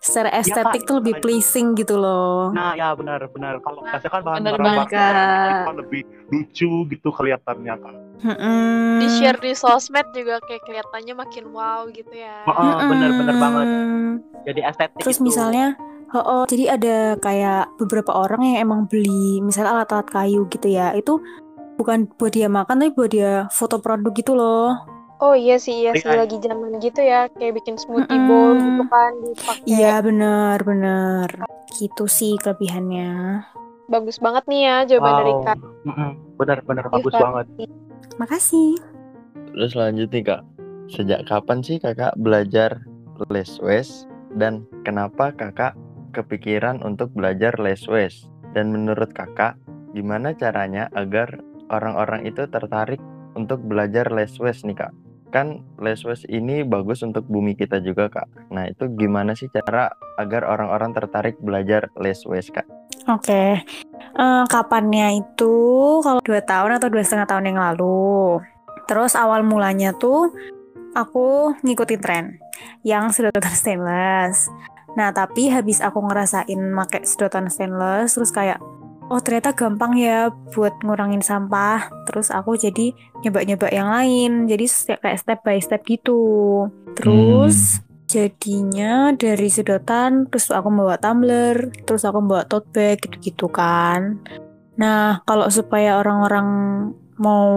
secara 0.03 0.35
estetik 0.35 0.83
Kak. 0.83 0.89
tuh 0.91 0.95
lebih 0.99 1.23
pleasing 1.23 1.79
gitu 1.79 1.95
loh 1.95 2.51
Nah 2.51 2.75
ya 2.75 2.91
benar-benar 2.93 3.63
kalau 3.63 3.87
biasanya 3.87 4.13
kan 4.13 4.23
bahan 4.27 4.39
Bener 4.43 4.59
Kak. 4.59 4.91
kan 4.91 5.75
lebih 5.79 6.03
lucu 6.33 6.89
gitu 6.89 7.09
kelihatannya 7.13 7.75
kan. 7.77 7.95
Mm-mm. 8.23 9.03
Di 9.03 9.07
share 9.21 9.39
di 9.43 9.53
sosmed 9.53 10.09
juga 10.17 10.39
kayak 10.47 10.63
kelihatannya 10.65 11.15
makin 11.15 11.45
wow 11.53 11.85
gitu 11.93 12.15
ya. 12.15 12.47
Heeh, 12.49 12.71
Mm-mm. 12.73 12.89
bener-bener 12.89 13.37
banget. 13.37 13.67
Jadi 14.49 14.61
estetik 14.63 15.03
Terus 15.03 15.19
gitu. 15.21 15.27
misalnya, 15.29 15.77
oh, 16.15 16.23
oh, 16.23 16.43
jadi 16.47 16.79
ada 16.79 16.97
kayak 17.19 17.75
beberapa 17.77 18.15
orang 18.15 18.41
yang 18.43 18.59
emang 18.65 18.81
beli 18.87 19.43
misalnya 19.43 19.83
alat-alat 19.83 20.09
kayu 20.09 20.47
gitu 20.49 20.71
ya, 20.71 20.95
itu 20.95 21.19
bukan 21.77 22.07
buat 22.15 22.33
dia 22.33 22.47
makan 22.47 22.79
tapi 22.79 22.91
buat 22.95 23.11
dia 23.11 23.51
foto 23.51 23.83
produk 23.83 24.13
gitu 24.15 24.33
loh. 24.39 24.79
Oh 25.23 25.39
iya 25.39 25.55
sih, 25.55 25.87
iya 25.87 25.95
sih 25.95 26.11
Iya. 26.11 26.19
lagi 26.27 26.37
zaman 26.43 26.83
gitu 26.83 26.99
ya, 26.99 27.31
kayak 27.39 27.63
bikin 27.63 27.79
smoothie 27.79 28.11
Mm-mm. 28.11 28.27
bowl 28.27 28.51
gitu 28.59 28.83
kan 28.91 29.13
dipakai. 29.23 29.67
Iya 29.71 29.95
bener-bener. 30.03 31.31
Gitu 31.79 32.05
sih 32.11 32.35
kelebihannya. 32.43 33.47
Bagus 33.87 34.19
banget 34.19 34.43
nih 34.51 34.61
ya 34.67 34.77
jawaban 34.91 35.15
dari 35.23 35.33
Wow. 35.33 35.45
Kak. 35.47 35.59
Mm-mm, 35.87 36.11
Bener-bener 36.43 36.85
Iya, 36.85 36.95
bagus 36.99 37.15
Kak. 37.15 37.23
banget. 37.23 37.47
Makasih. 38.19 38.71
Terus 39.53 39.73
lanjut 39.79 40.09
nih 40.11 40.25
kak, 40.27 40.43
sejak 40.91 41.21
kapan 41.29 41.59
sih 41.63 41.77
kakak 41.79 42.17
belajar 42.19 42.83
les 43.31 43.53
wes 43.63 44.09
dan 44.35 44.65
kenapa 44.83 45.31
kakak 45.31 45.77
kepikiran 46.11 46.83
untuk 46.83 47.15
belajar 47.15 47.55
les 47.63 47.85
wes? 47.87 48.27
Dan 48.53 48.75
menurut 48.75 49.15
kakak, 49.15 49.55
gimana 49.95 50.35
caranya 50.35 50.91
agar 50.93 51.39
orang-orang 51.71 52.27
itu 52.27 52.43
tertarik 52.51 52.99
untuk 53.33 53.63
belajar 53.65 54.11
les 54.11 54.33
wes 54.37 54.67
nih 54.67 54.77
kak? 54.77 54.93
Kan 55.33 55.65
les 55.81 55.99
wes 56.05 56.29
ini 56.29 56.61
bagus 56.61 57.01
untuk 57.01 57.25
bumi 57.25 57.57
kita 57.57 57.81
juga 57.81 58.13
kak. 58.13 58.53
Nah 58.53 58.69
itu 58.69 58.93
gimana 58.93 59.33
sih 59.33 59.49
cara 59.49 59.89
agar 60.21 60.45
orang-orang 60.45 60.93
tertarik 60.93 61.41
belajar 61.41 61.89
les 61.97 62.21
wes 62.29 62.53
kak? 62.53 62.69
Oke. 63.09 63.65
Eh, 64.13 64.45
kapannya 64.53 65.25
itu 65.25 65.57
kalau 66.05 66.21
dua 66.21 66.45
tahun 66.45 66.77
atau 66.77 66.93
dua 66.93 67.01
setengah 67.01 67.25
tahun 67.25 67.49
yang 67.49 67.59
lalu. 67.59 68.45
Terus 68.85 69.17
awal 69.17 69.41
mulanya 69.41 69.97
tuh 69.97 70.29
aku 70.93 71.57
ngikutin 71.65 72.01
tren 72.05 72.37
yang 72.85 73.09
sedotan 73.09 73.57
stainless. 73.57 74.53
Nah 74.93 75.09
tapi 75.17 75.49
habis 75.49 75.81
aku 75.81 76.05
ngerasain 76.05 76.61
pakai 76.77 77.09
sedotan 77.09 77.49
stainless, 77.49 78.21
terus 78.21 78.29
kayak 78.29 78.61
oh 79.13 79.21
ternyata 79.21 79.53
gampang 79.53 80.01
ya 80.01 80.33
buat 80.57 80.81
ngurangin 80.81 81.21
sampah. 81.21 81.93
Terus 82.09 82.33
aku 82.33 82.57
jadi 82.57 82.97
nyoba-nyoba 83.21 83.69
yang 83.69 83.93
lain. 83.93 84.33
Jadi 84.49 84.65
se- 84.65 84.97
kayak 84.97 85.21
step 85.21 85.39
by 85.45 85.61
step 85.61 85.85
gitu. 85.85 86.25
Terus 86.97 87.85
jadinya 88.13 89.17
dari 89.17 89.49
sedotan 89.49 90.29
terus 90.29 90.53
aku 90.53 90.69
bawa 90.69 91.01
tumbler 91.01 91.73
terus 91.89 92.05
aku 92.05 92.21
bawa 92.21 92.45
tote 92.45 92.69
bag 92.77 93.01
gitu-gitu 93.01 93.49
kan 93.49 94.21
nah 94.77 95.25
kalau 95.25 95.49
supaya 95.49 95.97
orang-orang 95.97 96.49
mau 97.17 97.49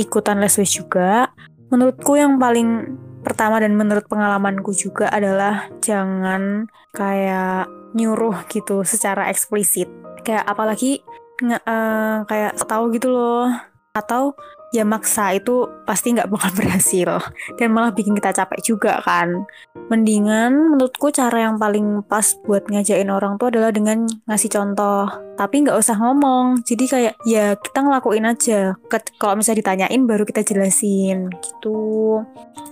ikutan 0.00 0.40
les 0.40 0.56
wes 0.56 0.72
juga 0.72 1.28
menurutku 1.68 2.16
yang 2.16 2.40
paling 2.40 2.96
pertama 3.20 3.60
dan 3.60 3.76
menurut 3.76 4.08
pengalamanku 4.08 4.72
juga 4.72 5.12
adalah 5.12 5.68
jangan 5.84 6.64
kayak 6.96 7.68
nyuruh 7.92 8.48
gitu 8.48 8.80
secara 8.80 9.28
eksplisit 9.28 9.92
kayak 10.22 10.44
apalagi 10.46 11.00
nge- 11.42 11.64
eh, 11.64 12.16
kayak 12.28 12.60
tahu 12.64 12.92
gitu 12.94 13.10
loh. 13.12 13.48
Atau 13.90 14.38
ya 14.70 14.86
maksa 14.86 15.34
itu 15.34 15.66
pasti 15.82 16.14
nggak 16.14 16.30
bakal 16.30 16.50
berhasil. 16.58 17.18
Dan 17.58 17.74
malah 17.74 17.90
bikin 17.90 18.14
kita 18.14 18.30
capek 18.30 18.60
juga 18.62 19.02
kan. 19.02 19.44
Mendingan 19.90 20.76
menurutku 20.76 21.10
cara 21.10 21.50
yang 21.50 21.58
paling 21.58 22.06
pas 22.06 22.22
buat 22.46 22.70
ngajakin 22.70 23.10
orang 23.10 23.34
tuh 23.36 23.50
adalah 23.50 23.74
dengan 23.74 24.06
ngasih 24.30 24.50
contoh. 24.54 25.10
Tapi 25.34 25.66
nggak 25.66 25.78
usah 25.78 25.98
ngomong. 25.98 26.62
Jadi 26.62 26.84
kayak 26.86 27.14
ya 27.26 27.58
kita 27.58 27.82
ngelakuin 27.82 28.30
aja. 28.30 28.78
Kalau 29.18 29.34
misalnya 29.34 29.60
ditanyain 29.66 30.02
baru 30.06 30.22
kita 30.22 30.46
jelasin. 30.46 31.34
Gitu. 31.42 32.22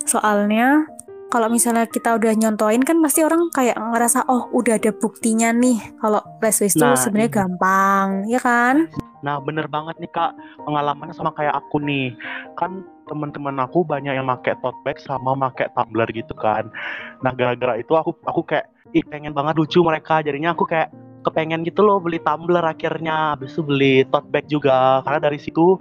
Soalnya 0.06 0.87
kalau 1.29 1.53
misalnya 1.53 1.85
kita 1.85 2.17
udah 2.17 2.33
nyontoin 2.33 2.81
kan 2.81 2.97
pasti 3.05 3.21
orang 3.21 3.53
kayak 3.53 3.77
ngerasa 3.77 4.25
oh 4.33 4.49
udah 4.57 4.81
ada 4.81 4.93
buktinya 4.97 5.53
nih. 5.53 5.77
Kalau 6.01 6.25
les 6.41 6.57
wes 6.57 6.73
itu 6.73 6.81
Nah, 6.81 6.97
sebenarnya 6.97 7.29
iya. 7.29 7.37
gampang 7.45 8.07
ya 8.33 8.41
kan? 8.41 8.88
Nah 9.21 9.37
bener 9.45 9.69
banget 9.69 10.01
nih 10.01 10.09
kak 10.09 10.33
pengalamannya 10.64 11.12
sama 11.12 11.37
kayak 11.37 11.53
aku 11.53 11.85
nih. 11.85 12.17
Kan 12.57 12.81
teman-teman 13.05 13.61
aku 13.61 13.85
banyak 13.85 14.17
yang 14.17 14.25
pakai 14.25 14.57
tote 14.64 14.81
bag 14.88 14.97
sama 15.05 15.37
pakai 15.37 15.69
tumbler 15.77 16.09
gitu 16.17 16.33
kan. 16.33 16.73
Nah 17.21 17.33
gara-gara 17.37 17.77
itu 17.77 17.93
aku 17.93 18.17
aku 18.25 18.41
kayak 18.49 18.73
ih 18.97 19.05
pengen 19.05 19.37
banget 19.37 19.61
lucu 19.61 19.85
mereka. 19.85 20.25
Jadinya 20.25 20.57
aku 20.57 20.64
kayak 20.64 20.88
kepengen 21.29 21.61
gitu 21.69 21.85
loh 21.85 22.01
beli 22.01 22.25
tumbler 22.25 22.64
akhirnya. 22.64 23.37
Habis 23.37 23.53
itu 23.53 23.62
beli 23.69 23.95
tote 24.09 24.33
bag 24.33 24.49
juga. 24.49 25.05
Karena 25.05 25.21
dari 25.29 25.37
situ 25.37 25.77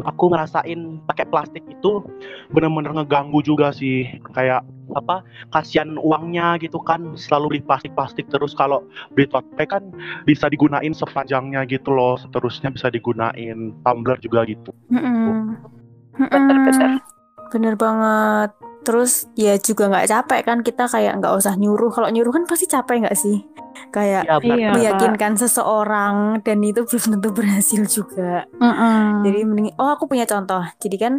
aku 0.00 0.32
ngerasain 0.32 1.04
pakai 1.08 1.24
plastik 1.28 1.64
itu 1.68 2.04
bener-bener 2.52 3.00
ngeganggu 3.00 3.40
juga 3.40 3.72
sih. 3.72 4.04
Kayak 4.36 4.60
apa 4.96 5.22
kasihan 5.54 5.94
uangnya 6.00 6.58
gitu 6.58 6.82
kan 6.82 7.14
selalu 7.14 7.58
beli 7.58 7.60
plastik-plastik 7.66 8.26
terus. 8.30 8.54
Kalau 8.54 8.86
beli 9.14 9.30
tote 9.30 9.46
bag 9.54 9.70
kan 9.70 9.84
bisa 10.26 10.50
digunain 10.50 10.94
sepanjangnya 10.94 11.66
gitu 11.66 11.94
loh 11.94 12.18
seterusnya 12.18 12.74
bisa 12.74 12.90
digunain 12.90 13.74
tumbler 13.82 14.18
juga 14.22 14.46
gitu. 14.46 14.70
Bener-bener. 14.90 17.02
Bener 17.50 17.74
banget. 17.74 18.50
Terus 18.80 19.28
ya 19.36 19.60
juga 19.60 19.92
nggak 19.92 20.08
capek 20.08 20.40
kan 20.46 20.58
kita 20.64 20.88
kayak 20.88 21.20
nggak 21.20 21.34
usah 21.36 21.54
nyuruh. 21.58 21.92
Kalau 21.92 22.08
nyuruh 22.08 22.32
kan 22.32 22.48
pasti 22.48 22.64
capek 22.64 23.04
nggak 23.04 23.18
sih? 23.18 23.44
Kayak 23.92 24.26
ya 24.26 24.36
Iya. 24.40 24.70
Meyakinkan 24.72 25.36
seseorang 25.36 26.40
dan 26.42 26.58
itu 26.64 26.86
belum 26.86 27.18
tentu 27.18 27.28
berhasil 27.34 27.82
juga. 27.86 28.48
Mm-mm. 28.56 29.26
jadi 29.26 29.38
mending 29.44 29.76
oh 29.76 29.90
aku 29.92 30.08
punya 30.08 30.24
contoh. 30.24 30.64
Jadi 30.80 30.96
kan 30.96 31.14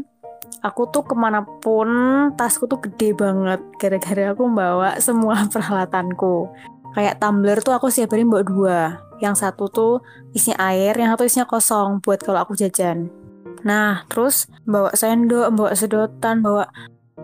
aku 0.62 0.88
tuh 0.94 1.04
ke 1.06 1.18
mana 1.18 1.42
pun 1.42 1.90
tasku 2.38 2.70
tuh 2.70 2.78
gede 2.82 3.18
banget 3.18 3.62
gara-gara 3.82 4.34
aku 4.34 4.46
bawa 4.50 4.98
semua 5.02 5.46
peralatanku 5.52 6.50
kayak 6.94 7.18
tumbler 7.18 7.60
tuh 7.64 7.74
aku 7.76 7.88
setiap 7.88 8.16
hari 8.16 8.28
bawa 8.28 8.44
dua. 8.44 8.80
Yang 9.22 9.46
satu 9.48 9.70
tuh 9.70 9.94
isinya 10.34 10.74
air, 10.74 10.98
yang 10.98 11.14
satu 11.14 11.24
isinya 11.26 11.48
kosong 11.48 12.02
buat 12.02 12.20
kalau 12.22 12.42
aku 12.42 12.58
jajan. 12.58 13.08
Nah, 13.62 14.04
terus 14.10 14.50
bawa 14.66 14.90
sendok, 14.98 15.54
bawa 15.54 15.72
sedotan, 15.78 16.42
bawa 16.42 16.66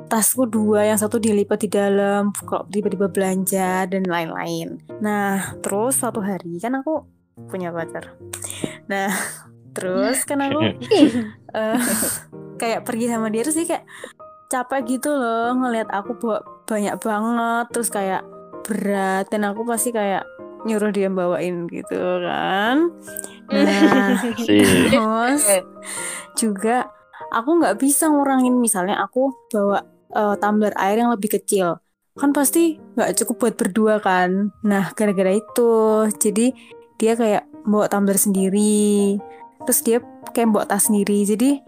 tasku 0.08 0.46
dua, 0.46 0.86
yang 0.86 1.00
satu 1.02 1.18
dilipat 1.18 1.66
di 1.66 1.70
dalam 1.74 2.30
kalau 2.46 2.70
tiba-tiba 2.70 3.10
belanja 3.10 3.90
dan 3.90 4.06
lain-lain. 4.06 4.78
Nah, 5.02 5.58
terus 5.60 5.98
suatu 5.98 6.22
hari 6.22 6.62
kan 6.62 6.78
aku 6.78 7.04
punya 7.50 7.74
pacar. 7.74 8.14
Nah, 8.86 9.10
terus 9.76 10.22
kan 10.24 10.38
aku 10.46 10.62
eh, 11.58 11.82
kayak 12.58 12.84
pergi 12.84 13.06
sama 13.10 13.30
dia 13.30 13.42
terus 13.46 13.58
dia 13.58 13.68
kayak 13.78 13.86
capek 14.48 15.00
gitu 15.00 15.12
loh 15.12 15.54
ngelihat 15.56 15.92
aku 15.92 16.16
bawa 16.18 16.40
banyak 16.68 16.96
banget 17.00 17.66
terus 17.72 17.90
kayak 17.92 18.24
berat 18.68 19.26
dan 19.32 19.48
aku 19.48 19.64
pasti 19.64 19.96
kayak 19.96 20.28
nyuruh 20.68 20.92
dia 20.92 21.08
bawain 21.08 21.68
gitu 21.72 21.96
kan 22.24 22.92
nah 23.48 24.20
Sih. 24.44 24.90
terus 24.92 25.44
juga 26.36 26.92
aku 27.32 27.50
nggak 27.64 27.80
bisa 27.80 28.12
ngurangin 28.12 28.60
misalnya 28.60 29.00
aku 29.00 29.32
bawa 29.52 29.84
eh, 30.12 30.36
tumbler 30.40 30.76
air 30.76 31.00
yang 31.00 31.12
lebih 31.16 31.40
kecil 31.40 31.80
kan 32.18 32.34
pasti 32.34 32.82
nggak 32.98 33.14
cukup 33.24 33.36
buat 33.48 33.56
berdua 33.56 33.96
kan 34.02 34.52
nah 34.66 34.92
gara-gara 34.98 35.38
itu 35.38 35.72
jadi 36.18 36.52
dia 36.98 37.14
kayak 37.14 37.44
bawa 37.64 37.86
tumbler 37.88 38.18
sendiri 38.18 39.16
terus 39.64 39.80
dia 39.86 40.02
kayak 40.34 40.50
bawa 40.50 40.66
tas 40.66 40.90
sendiri 40.90 41.24
jadi 41.24 41.62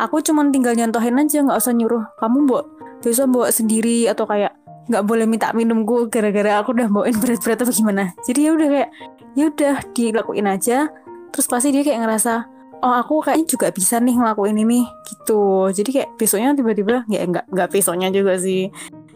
aku 0.00 0.24
cuman 0.24 0.48
tinggal 0.50 0.72
nyontohin 0.72 1.20
aja 1.20 1.44
nggak 1.44 1.60
usah 1.60 1.76
nyuruh. 1.76 2.04
Kamu 2.16 2.48
bawa 2.48 2.62
besok 3.00 3.26
bawa 3.32 3.48
sendiri 3.52 4.08
atau 4.08 4.24
kayak 4.24 4.56
nggak 4.90 5.04
boleh 5.06 5.26
minta 5.28 5.54
minumku 5.54 6.10
gara-gara 6.10 6.58
aku 6.58 6.74
udah 6.74 6.88
bawain 6.90 7.16
berat-berat 7.20 7.62
apa 7.62 7.72
gimana. 7.72 8.04
Jadi 8.24 8.48
ya 8.48 8.50
udah 8.56 8.68
kayak 8.68 8.90
ya 9.38 9.44
udah 9.52 9.74
dilakuin 9.94 10.48
aja. 10.48 10.88
Terus 11.30 11.46
pasti 11.46 11.70
dia 11.70 11.86
kayak 11.86 12.00
ngerasa 12.02 12.32
oh 12.80 12.94
aku 12.96 13.20
kayaknya 13.22 13.46
juga 13.46 13.66
bisa 13.70 14.00
nih 14.00 14.16
ngelakuin 14.16 14.56
ini 14.56 14.88
gitu. 15.06 15.70
Jadi 15.70 15.90
kayak 15.94 16.08
besoknya 16.16 16.56
tiba-tiba 16.56 17.04
ya 17.06 17.22
nggak 17.22 17.46
nggak 17.52 17.68
besoknya 17.70 18.08
juga 18.10 18.40
sih. 18.40 18.72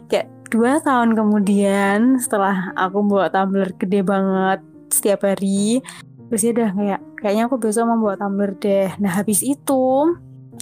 Kayak 0.07 0.29
dua 0.53 0.79
tahun 0.79 1.17
kemudian 1.17 2.21
setelah 2.21 2.71
aku 2.77 3.01
bawa 3.03 3.27
tumbler 3.33 3.73
gede 3.75 4.05
banget 4.05 4.61
setiap 4.93 5.27
hari 5.27 5.83
terus 6.25 6.41
dia 6.41 6.53
udah 6.57 6.69
kayak 6.73 7.01
kayaknya 7.21 7.43
aku 7.49 7.55
besok 7.61 7.83
mau 7.89 7.99
bawa 7.99 8.15
tumbler 8.15 8.55
deh. 8.57 8.89
Nah 9.01 9.11
habis 9.11 9.43
itu 9.43 9.83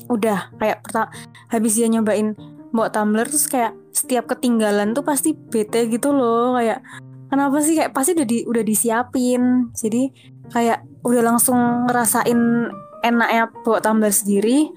udah 0.09 0.53
kayak 0.57 0.83
pertama 0.83 1.09
habis 1.49 1.77
dia 1.77 1.87
nyobain 1.89 2.35
bawa 2.73 2.89
tumbler 2.89 3.29
terus 3.29 3.45
kayak 3.45 3.77
setiap 3.93 4.25
ketinggalan 4.25 4.97
tuh 4.97 5.05
pasti 5.05 5.37
bete 5.37 5.85
gitu 5.87 6.09
loh 6.09 6.57
kayak 6.57 6.81
kenapa 7.33 7.57
sih? 7.65 7.73
Kayak 7.73 7.97
pasti 7.97 8.13
udah 8.13 8.27
di 8.29 8.37
udah 8.45 8.63
disiapin. 8.63 9.73
Jadi 9.73 10.13
kayak 10.53 10.85
udah 11.01 11.21
langsung 11.25 11.89
ngerasain 11.89 12.69
enaknya 13.01 13.49
bawa 13.65 13.81
tumbler 13.81 14.13
sendiri 14.13 14.69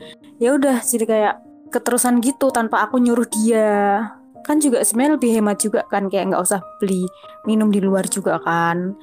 ya 0.42 0.56
udah 0.56 0.82
jadi 0.82 1.04
kayak 1.06 1.34
keterusan 1.70 2.24
gitu 2.24 2.48
tanpa 2.48 2.88
aku 2.88 2.96
nyuruh 2.96 3.28
dia. 3.28 4.08
Kan 4.48 4.62
juga 4.62 4.80
sebenarnya 4.80 5.20
lebih 5.20 5.30
hemat 5.36 5.56
juga 5.60 5.84
kan 5.92 6.08
kayak 6.08 6.32
nggak 6.32 6.42
usah 6.42 6.64
beli 6.80 7.04
minum 7.44 7.68
di 7.68 7.84
luar 7.84 8.08
juga 8.08 8.40
kan 8.40 8.96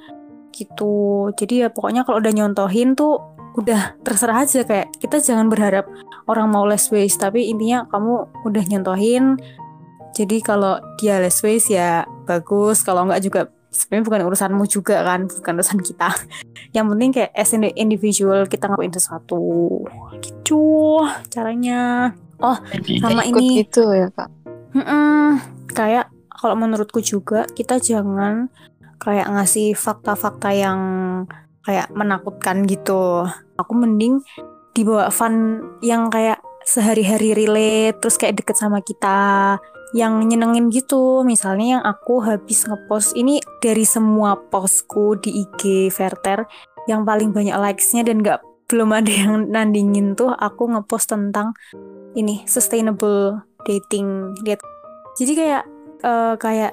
gitu. 0.50 1.30
Jadi 1.34 1.66
ya 1.66 1.68
pokoknya 1.70 2.02
kalau 2.02 2.18
udah 2.18 2.32
nyontohin 2.34 2.98
tuh 2.98 3.33
udah 3.54 3.94
terserah 4.02 4.42
aja 4.42 4.66
kayak 4.66 4.90
kita 4.98 5.22
jangan 5.22 5.46
berharap 5.46 5.86
orang 6.26 6.50
mau 6.50 6.66
less 6.66 6.90
waste 6.90 7.22
tapi 7.22 7.50
intinya 7.50 7.86
kamu 7.86 8.26
udah 8.42 8.64
nyontohin 8.66 9.38
jadi 10.14 10.36
kalau 10.42 10.78
dia 10.98 11.18
less 11.22 11.42
waste 11.42 11.74
ya 11.74 12.06
bagus 12.26 12.82
kalau 12.82 13.06
nggak 13.06 13.22
juga 13.22 13.40
sebenarnya 13.74 14.06
bukan 14.06 14.22
urusanmu 14.30 14.64
juga 14.70 15.02
kan 15.02 15.26
bukan 15.26 15.54
urusan 15.58 15.82
kita. 15.82 16.14
Yang 16.76 16.86
penting 16.94 17.10
kayak 17.10 17.30
as 17.34 17.50
an 17.52 17.66
individual 17.74 18.46
kita 18.46 18.70
ngapain 18.70 18.94
sesuatu. 18.94 19.42
Gitu 20.22 20.62
caranya. 21.34 22.14
Oh 22.38 22.54
sama 23.02 23.26
Ikut 23.26 23.42
ini. 23.42 23.66
Gitu 23.66 23.82
ya 23.90 24.08
kak? 24.14 24.30
Mm-mm. 24.74 25.38
kayak 25.70 26.10
kalau 26.34 26.58
menurutku 26.58 26.98
juga 26.98 27.46
kita 27.46 27.78
jangan 27.78 28.50
kayak 28.98 29.30
ngasih 29.30 29.78
fakta-fakta 29.78 30.50
yang 30.50 30.80
kayak 31.64 31.90
menakutkan 31.92 32.68
gitu. 32.68 33.24
Aku 33.56 33.72
mending 33.74 34.20
dibawa 34.76 35.08
fun 35.08 35.64
yang 35.80 36.12
kayak 36.12 36.38
sehari-hari 36.64 37.36
relate 37.36 38.00
terus 38.00 38.16
kayak 38.16 38.40
deket 38.40 38.56
sama 38.56 38.80
kita 38.80 39.56
yang 39.94 40.24
nyenengin 40.26 40.68
gitu. 40.72 41.22
Misalnya 41.22 41.78
yang 41.78 41.82
aku 41.84 42.20
habis 42.24 42.66
ngepost 42.66 43.14
ini 43.14 43.38
dari 43.62 43.86
semua 43.86 44.36
postku 44.36 45.16
di 45.20 45.44
IG 45.44 45.92
Verter 45.94 46.44
yang 46.90 47.06
paling 47.08 47.32
banyak 47.32 47.54
likesnya 47.56 48.04
dan 48.04 48.20
nggak 48.20 48.42
belum 48.68 48.90
ada 48.96 49.12
yang 49.12 49.32
nandingin 49.52 50.16
tuh 50.16 50.32
aku 50.32 50.72
ngepost 50.72 51.12
tentang 51.12 51.54
ini 52.18 52.42
sustainable 52.48 53.40
dating. 53.64 54.34
Lihat. 54.42 54.60
Jadi 55.14 55.32
kayak 55.38 55.64
eh, 56.02 56.34
kayak 56.42 56.72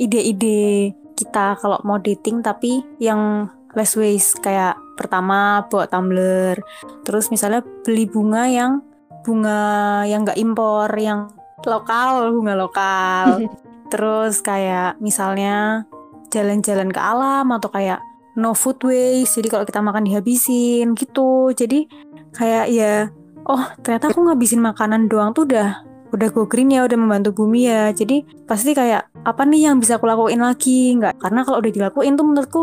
ide-ide 0.00 0.90
kita 1.14 1.54
kalau 1.62 1.78
mau 1.86 2.00
dating 2.02 2.42
tapi 2.42 2.82
yang 2.98 3.46
less 3.74 3.94
waste 3.98 4.40
kayak 4.40 4.78
pertama 4.94 5.66
bawa 5.68 5.86
tumbler. 5.90 6.56
Terus 7.02 7.28
misalnya 7.28 7.62
beli 7.82 8.06
bunga 8.06 8.46
yang 8.46 8.82
bunga 9.26 10.02
yang 10.06 10.22
nggak 10.22 10.38
impor 10.38 10.90
yang 10.96 11.30
lokal 11.66 12.30
bunga 12.32 12.54
lokal. 12.54 13.26
Terus 13.92 14.40
kayak 14.40 14.98
misalnya 14.98 15.86
jalan-jalan 16.30 16.90
ke 16.90 16.98
alam 16.98 17.46
atau 17.54 17.70
kayak 17.70 18.02
no 18.34 18.50
food 18.50 18.82
waste 18.82 19.38
jadi 19.38 19.48
kalau 19.50 19.64
kita 19.66 19.80
makan 19.82 20.06
dihabisin 20.06 20.94
gitu. 20.98 21.50
Jadi 21.54 21.86
kayak 22.34 22.66
ya 22.70 23.10
oh 23.46 23.64
ternyata 23.84 24.10
aku 24.10 24.24
ngabisin 24.26 24.62
makanan 24.62 25.06
doang 25.06 25.30
tuh 25.36 25.46
udah 25.46 25.84
udah 26.14 26.28
go 26.30 26.46
green 26.46 26.70
ya 26.70 26.86
udah 26.86 26.98
membantu 26.98 27.34
bumi 27.34 27.66
ya. 27.70 27.90
Jadi 27.90 28.22
pasti 28.46 28.74
kayak 28.74 29.10
apa 29.26 29.42
nih 29.46 29.70
yang 29.70 29.82
bisa 29.82 29.98
aku 29.98 30.06
lakuin 30.06 30.42
lagi? 30.42 30.94
Nggak 30.94 31.18
karena 31.18 31.40
kalau 31.42 31.58
udah 31.62 31.72
dilakuin 31.74 32.14
tuh 32.14 32.26
menurutku 32.26 32.62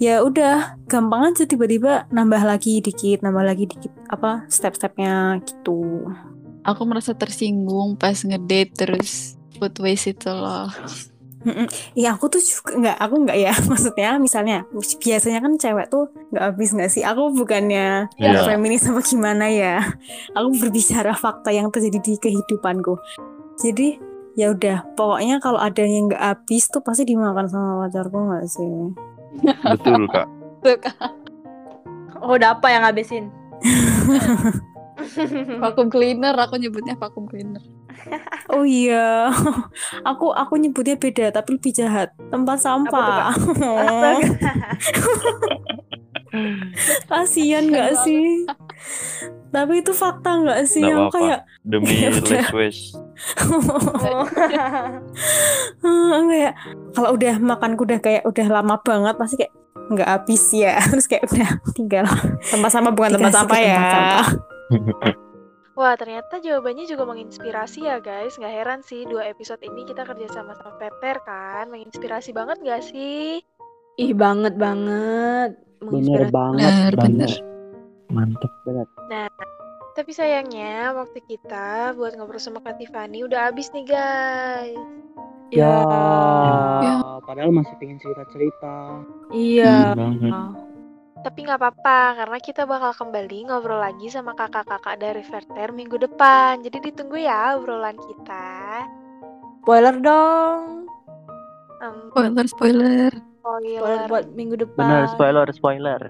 ya 0.00 0.24
udah 0.24 0.80
gampang 0.88 1.30
aja 1.30 1.44
tiba-tiba 1.44 2.08
nambah 2.08 2.40
lagi 2.40 2.80
dikit 2.80 3.20
nambah 3.20 3.44
lagi 3.44 3.68
dikit 3.68 3.92
apa 4.08 4.48
step-stepnya 4.48 5.38
gitu. 5.44 6.08
Aku 6.64 6.88
merasa 6.88 7.12
tersinggung 7.12 8.00
pas 8.00 8.16
ngedate 8.16 8.72
terus 8.72 9.36
food 9.60 9.76
waste 9.78 10.16
itu 10.16 10.32
loh. 10.32 10.72
Iya 11.96 12.20
aku 12.20 12.28
tuh 12.28 12.40
juga 12.40 12.76
nggak 12.76 12.96
aku 13.00 13.14
nggak 13.24 13.38
ya. 13.40 13.52
Maksudnya 13.70 14.10
misalnya 14.20 14.58
biasanya 15.00 15.40
kan 15.40 15.52
cewek 15.56 15.88
tuh 15.88 16.08
nggak 16.32 16.44
habis 16.52 16.72
nggak 16.72 16.90
sih? 16.92 17.04
Aku 17.04 17.32
bukannya 17.32 18.12
Iya. 18.16 18.44
feminis 18.44 18.88
apa 18.88 19.00
gimana 19.00 19.48
ya? 19.48 19.80
Aku 20.36 20.52
berbicara 20.56 21.16
fakta 21.16 21.48
yang 21.52 21.72
terjadi 21.72 22.00
di 22.00 22.16
kehidupanku. 22.16 22.96
Jadi 23.56 23.96
ya 24.36 24.52
udah. 24.52 24.96
Pokoknya 24.96 25.40
kalau 25.40 25.60
ada 25.60 25.80
yang 25.80 26.08
nggak 26.12 26.20
habis 26.20 26.68
tuh 26.68 26.84
pasti 26.84 27.08
dimakan 27.08 27.48
sama 27.48 27.88
pacarku 27.88 28.16
nggak 28.16 28.44
sih 28.48 28.72
Betul 29.38 30.10
kak. 30.10 30.26
Tuh, 30.60 30.76
Kak. 30.76 31.12
Oh, 32.20 32.36
udah 32.36 32.52
apa 32.52 32.68
yang 32.68 32.84
ngabisin? 32.84 33.32
vacuum 35.64 35.88
cleaner 35.88 36.36
aku 36.36 36.60
nyebutnya 36.60 36.96
vacuum 36.96 37.28
cleaner. 37.28 37.62
Oh 38.50 38.66
iya. 38.66 39.30
Aku 40.02 40.34
aku 40.34 40.58
nyebutnya 40.58 40.98
beda 40.98 41.30
tapi 41.30 41.54
lebih 41.54 41.70
jahat. 41.70 42.10
Tempat 42.34 42.58
sampah. 42.58 43.30
Kasian 47.10 47.70
nggak 47.70 47.94
sih 48.02 48.42
tapi 49.50 49.78
itu 49.78 49.90
fakta 49.90 50.30
nggak 50.38 50.60
sih 50.64 50.82
apa-apa. 50.82 51.10
kayak 51.12 51.40
Demi 51.60 51.94
Ya 51.96 52.10
udah. 52.10 52.30
less 52.30 52.50
waste. 52.50 52.94
Hmm, 55.80 56.26
kayak 56.26 56.54
kalau 56.92 57.10
udah 57.12 57.34
makanku 57.36 57.82
udah 57.82 57.98
kayak 57.98 58.22
udah 58.22 58.46
lama 58.48 58.78
banget 58.78 59.14
pasti 59.16 59.34
kayak 59.36 59.52
nggak 59.90 60.08
habis 60.08 60.44
ya 60.50 60.78
terus 60.90 61.06
kayak 61.06 61.26
udah 61.26 61.50
tinggal 61.72 62.06
tempat 62.44 62.70
sampah 62.70 62.92
bukan 62.92 63.10
tempat 63.12 63.32
sampah 63.32 63.58
ya 63.58 63.74
tempat 63.74 63.90
sampah. 63.90 64.28
Wah, 65.72 65.96
ternyata 65.96 66.36
jawabannya 66.36 66.84
juga 66.84 67.08
menginspirasi 67.08 67.88
ya 67.88 67.96
guys. 67.98 68.36
Nggak 68.36 68.52
heran 68.52 68.80
sih, 68.84 69.08
dua 69.08 69.24
episode 69.24 69.64
ini 69.64 69.82
kita 69.82 70.04
kerja 70.04 70.28
sama 70.28 70.52
sama 70.52 70.76
Peter 70.76 71.16
kan. 71.24 71.72
Menginspirasi 71.72 72.36
banget 72.36 72.60
nggak 72.60 72.84
sih? 72.84 73.40
Ih, 73.96 74.12
banget 74.12 74.60
banget. 74.60 75.56
Bener 75.80 76.28
Menginspirasi. 76.28 76.32
banget, 76.36 77.59
Mantep 78.10 78.52
banget. 78.62 78.88
Tapi 79.90 80.10
sayangnya 80.10 80.94
waktu 80.94 81.18
kita 81.20 81.92
buat 81.92 82.14
ngobrol 82.14 82.38
sama 82.38 82.58
Kak 82.58 82.78
Tiffany 82.78 83.22
udah 83.22 83.50
habis 83.50 83.70
nih 83.70 83.84
guys. 83.84 84.78
Ya, 85.50 85.82
Ya. 86.78 86.94
padahal 87.20 87.50
masih 87.50 87.74
pengen 87.76 87.98
cerita-cerita. 87.98 89.02
Iya. 89.30 89.98
banget. 89.98 90.30
Tapi 91.20 91.38
nggak 91.42 91.58
apa-apa, 91.58 92.00
karena 92.16 92.38
kita 92.38 92.62
bakal 92.64 92.96
kembali 92.96 93.44
ngobrol 93.44 93.76
lagi 93.76 94.08
sama 94.08 94.32
kakak-kakak 94.32 94.96
dari 94.96 95.20
Verter 95.20 95.68
minggu 95.68 96.00
depan. 96.00 96.62
Jadi 96.62 96.80
ditunggu 96.80 97.18
ya 97.18 97.58
obrolan 97.58 97.98
kita. 97.98 98.86
Spoiler 99.60 100.00
dong. 100.00 100.88
Em, 101.80 101.96
spoiler 102.08 102.46
spoiler 102.46 103.12
Spoiler 103.40 103.80
Spoiler. 103.80 104.08
buat 104.08 104.24
minggu 104.32 104.54
depan. 104.54 104.80
Bener, 104.80 105.04
spoiler, 105.10 105.46
spoiler. 105.50 106.00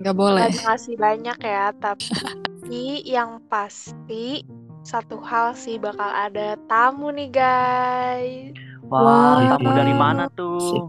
Nggak 0.00 0.16
boleh. 0.16 0.48
Terima 0.52 0.76
kasih 0.76 0.94
banyak 1.00 1.38
ya, 1.40 1.72
tapi 1.80 3.00
yang 3.06 3.40
pasti 3.48 4.44
satu 4.86 5.18
hal 5.24 5.56
sih 5.56 5.80
bakal 5.80 6.06
ada 6.06 6.54
tamu 6.70 7.10
nih 7.10 7.30
guys. 7.32 8.54
Wah, 8.86 9.02
Wah. 9.02 9.56
tamu 9.56 9.70
dari 9.74 9.94
mana 9.96 10.30
tuh? 10.30 10.86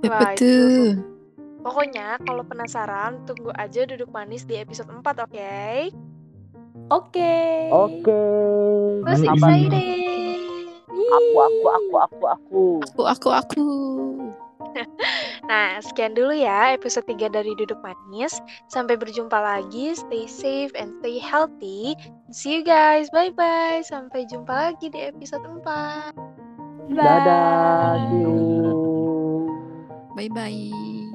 Siapa 0.00 0.32
tuh? 0.38 0.96
Pokoknya 1.60 2.16
kalau 2.24 2.46
penasaran 2.46 3.20
tunggu 3.28 3.52
aja 3.58 3.84
duduk 3.84 4.08
manis 4.14 4.46
di 4.48 4.56
episode 4.56 4.88
4 4.88 5.04
oke? 5.28 5.60
Oke. 6.88 7.36
Oke. 7.68 8.22
Terus 9.04 9.20
Sabar. 9.20 9.36
excited. 9.36 10.40
Aku, 11.08 11.36
aku, 11.40 11.66
aku, 11.68 11.94
aku, 11.98 12.24
aku. 12.24 12.64
Aku, 12.80 13.02
aku, 13.04 13.28
aku. 13.28 13.68
Nah, 15.48 15.80
sekian 15.80 16.12
dulu 16.12 16.36
ya 16.36 16.76
episode 16.76 17.08
3 17.08 17.32
dari 17.32 17.56
Duduk 17.56 17.80
Manis. 17.80 18.36
Sampai 18.68 19.00
berjumpa 19.00 19.40
lagi. 19.40 19.96
Stay 19.96 20.28
safe 20.28 20.72
and 20.76 20.92
stay 21.00 21.16
healthy. 21.16 21.96
See 22.28 22.60
you 22.60 22.62
guys. 22.66 23.08
Bye-bye. 23.08 23.80
Sampai 23.80 24.28
jumpa 24.28 24.52
lagi 24.52 24.92
di 24.92 25.00
episode 25.08 25.44
4. 25.64 25.64
Bye. 25.64 27.00
Dadah. 27.00 27.96
Bye-bye. 30.18 31.07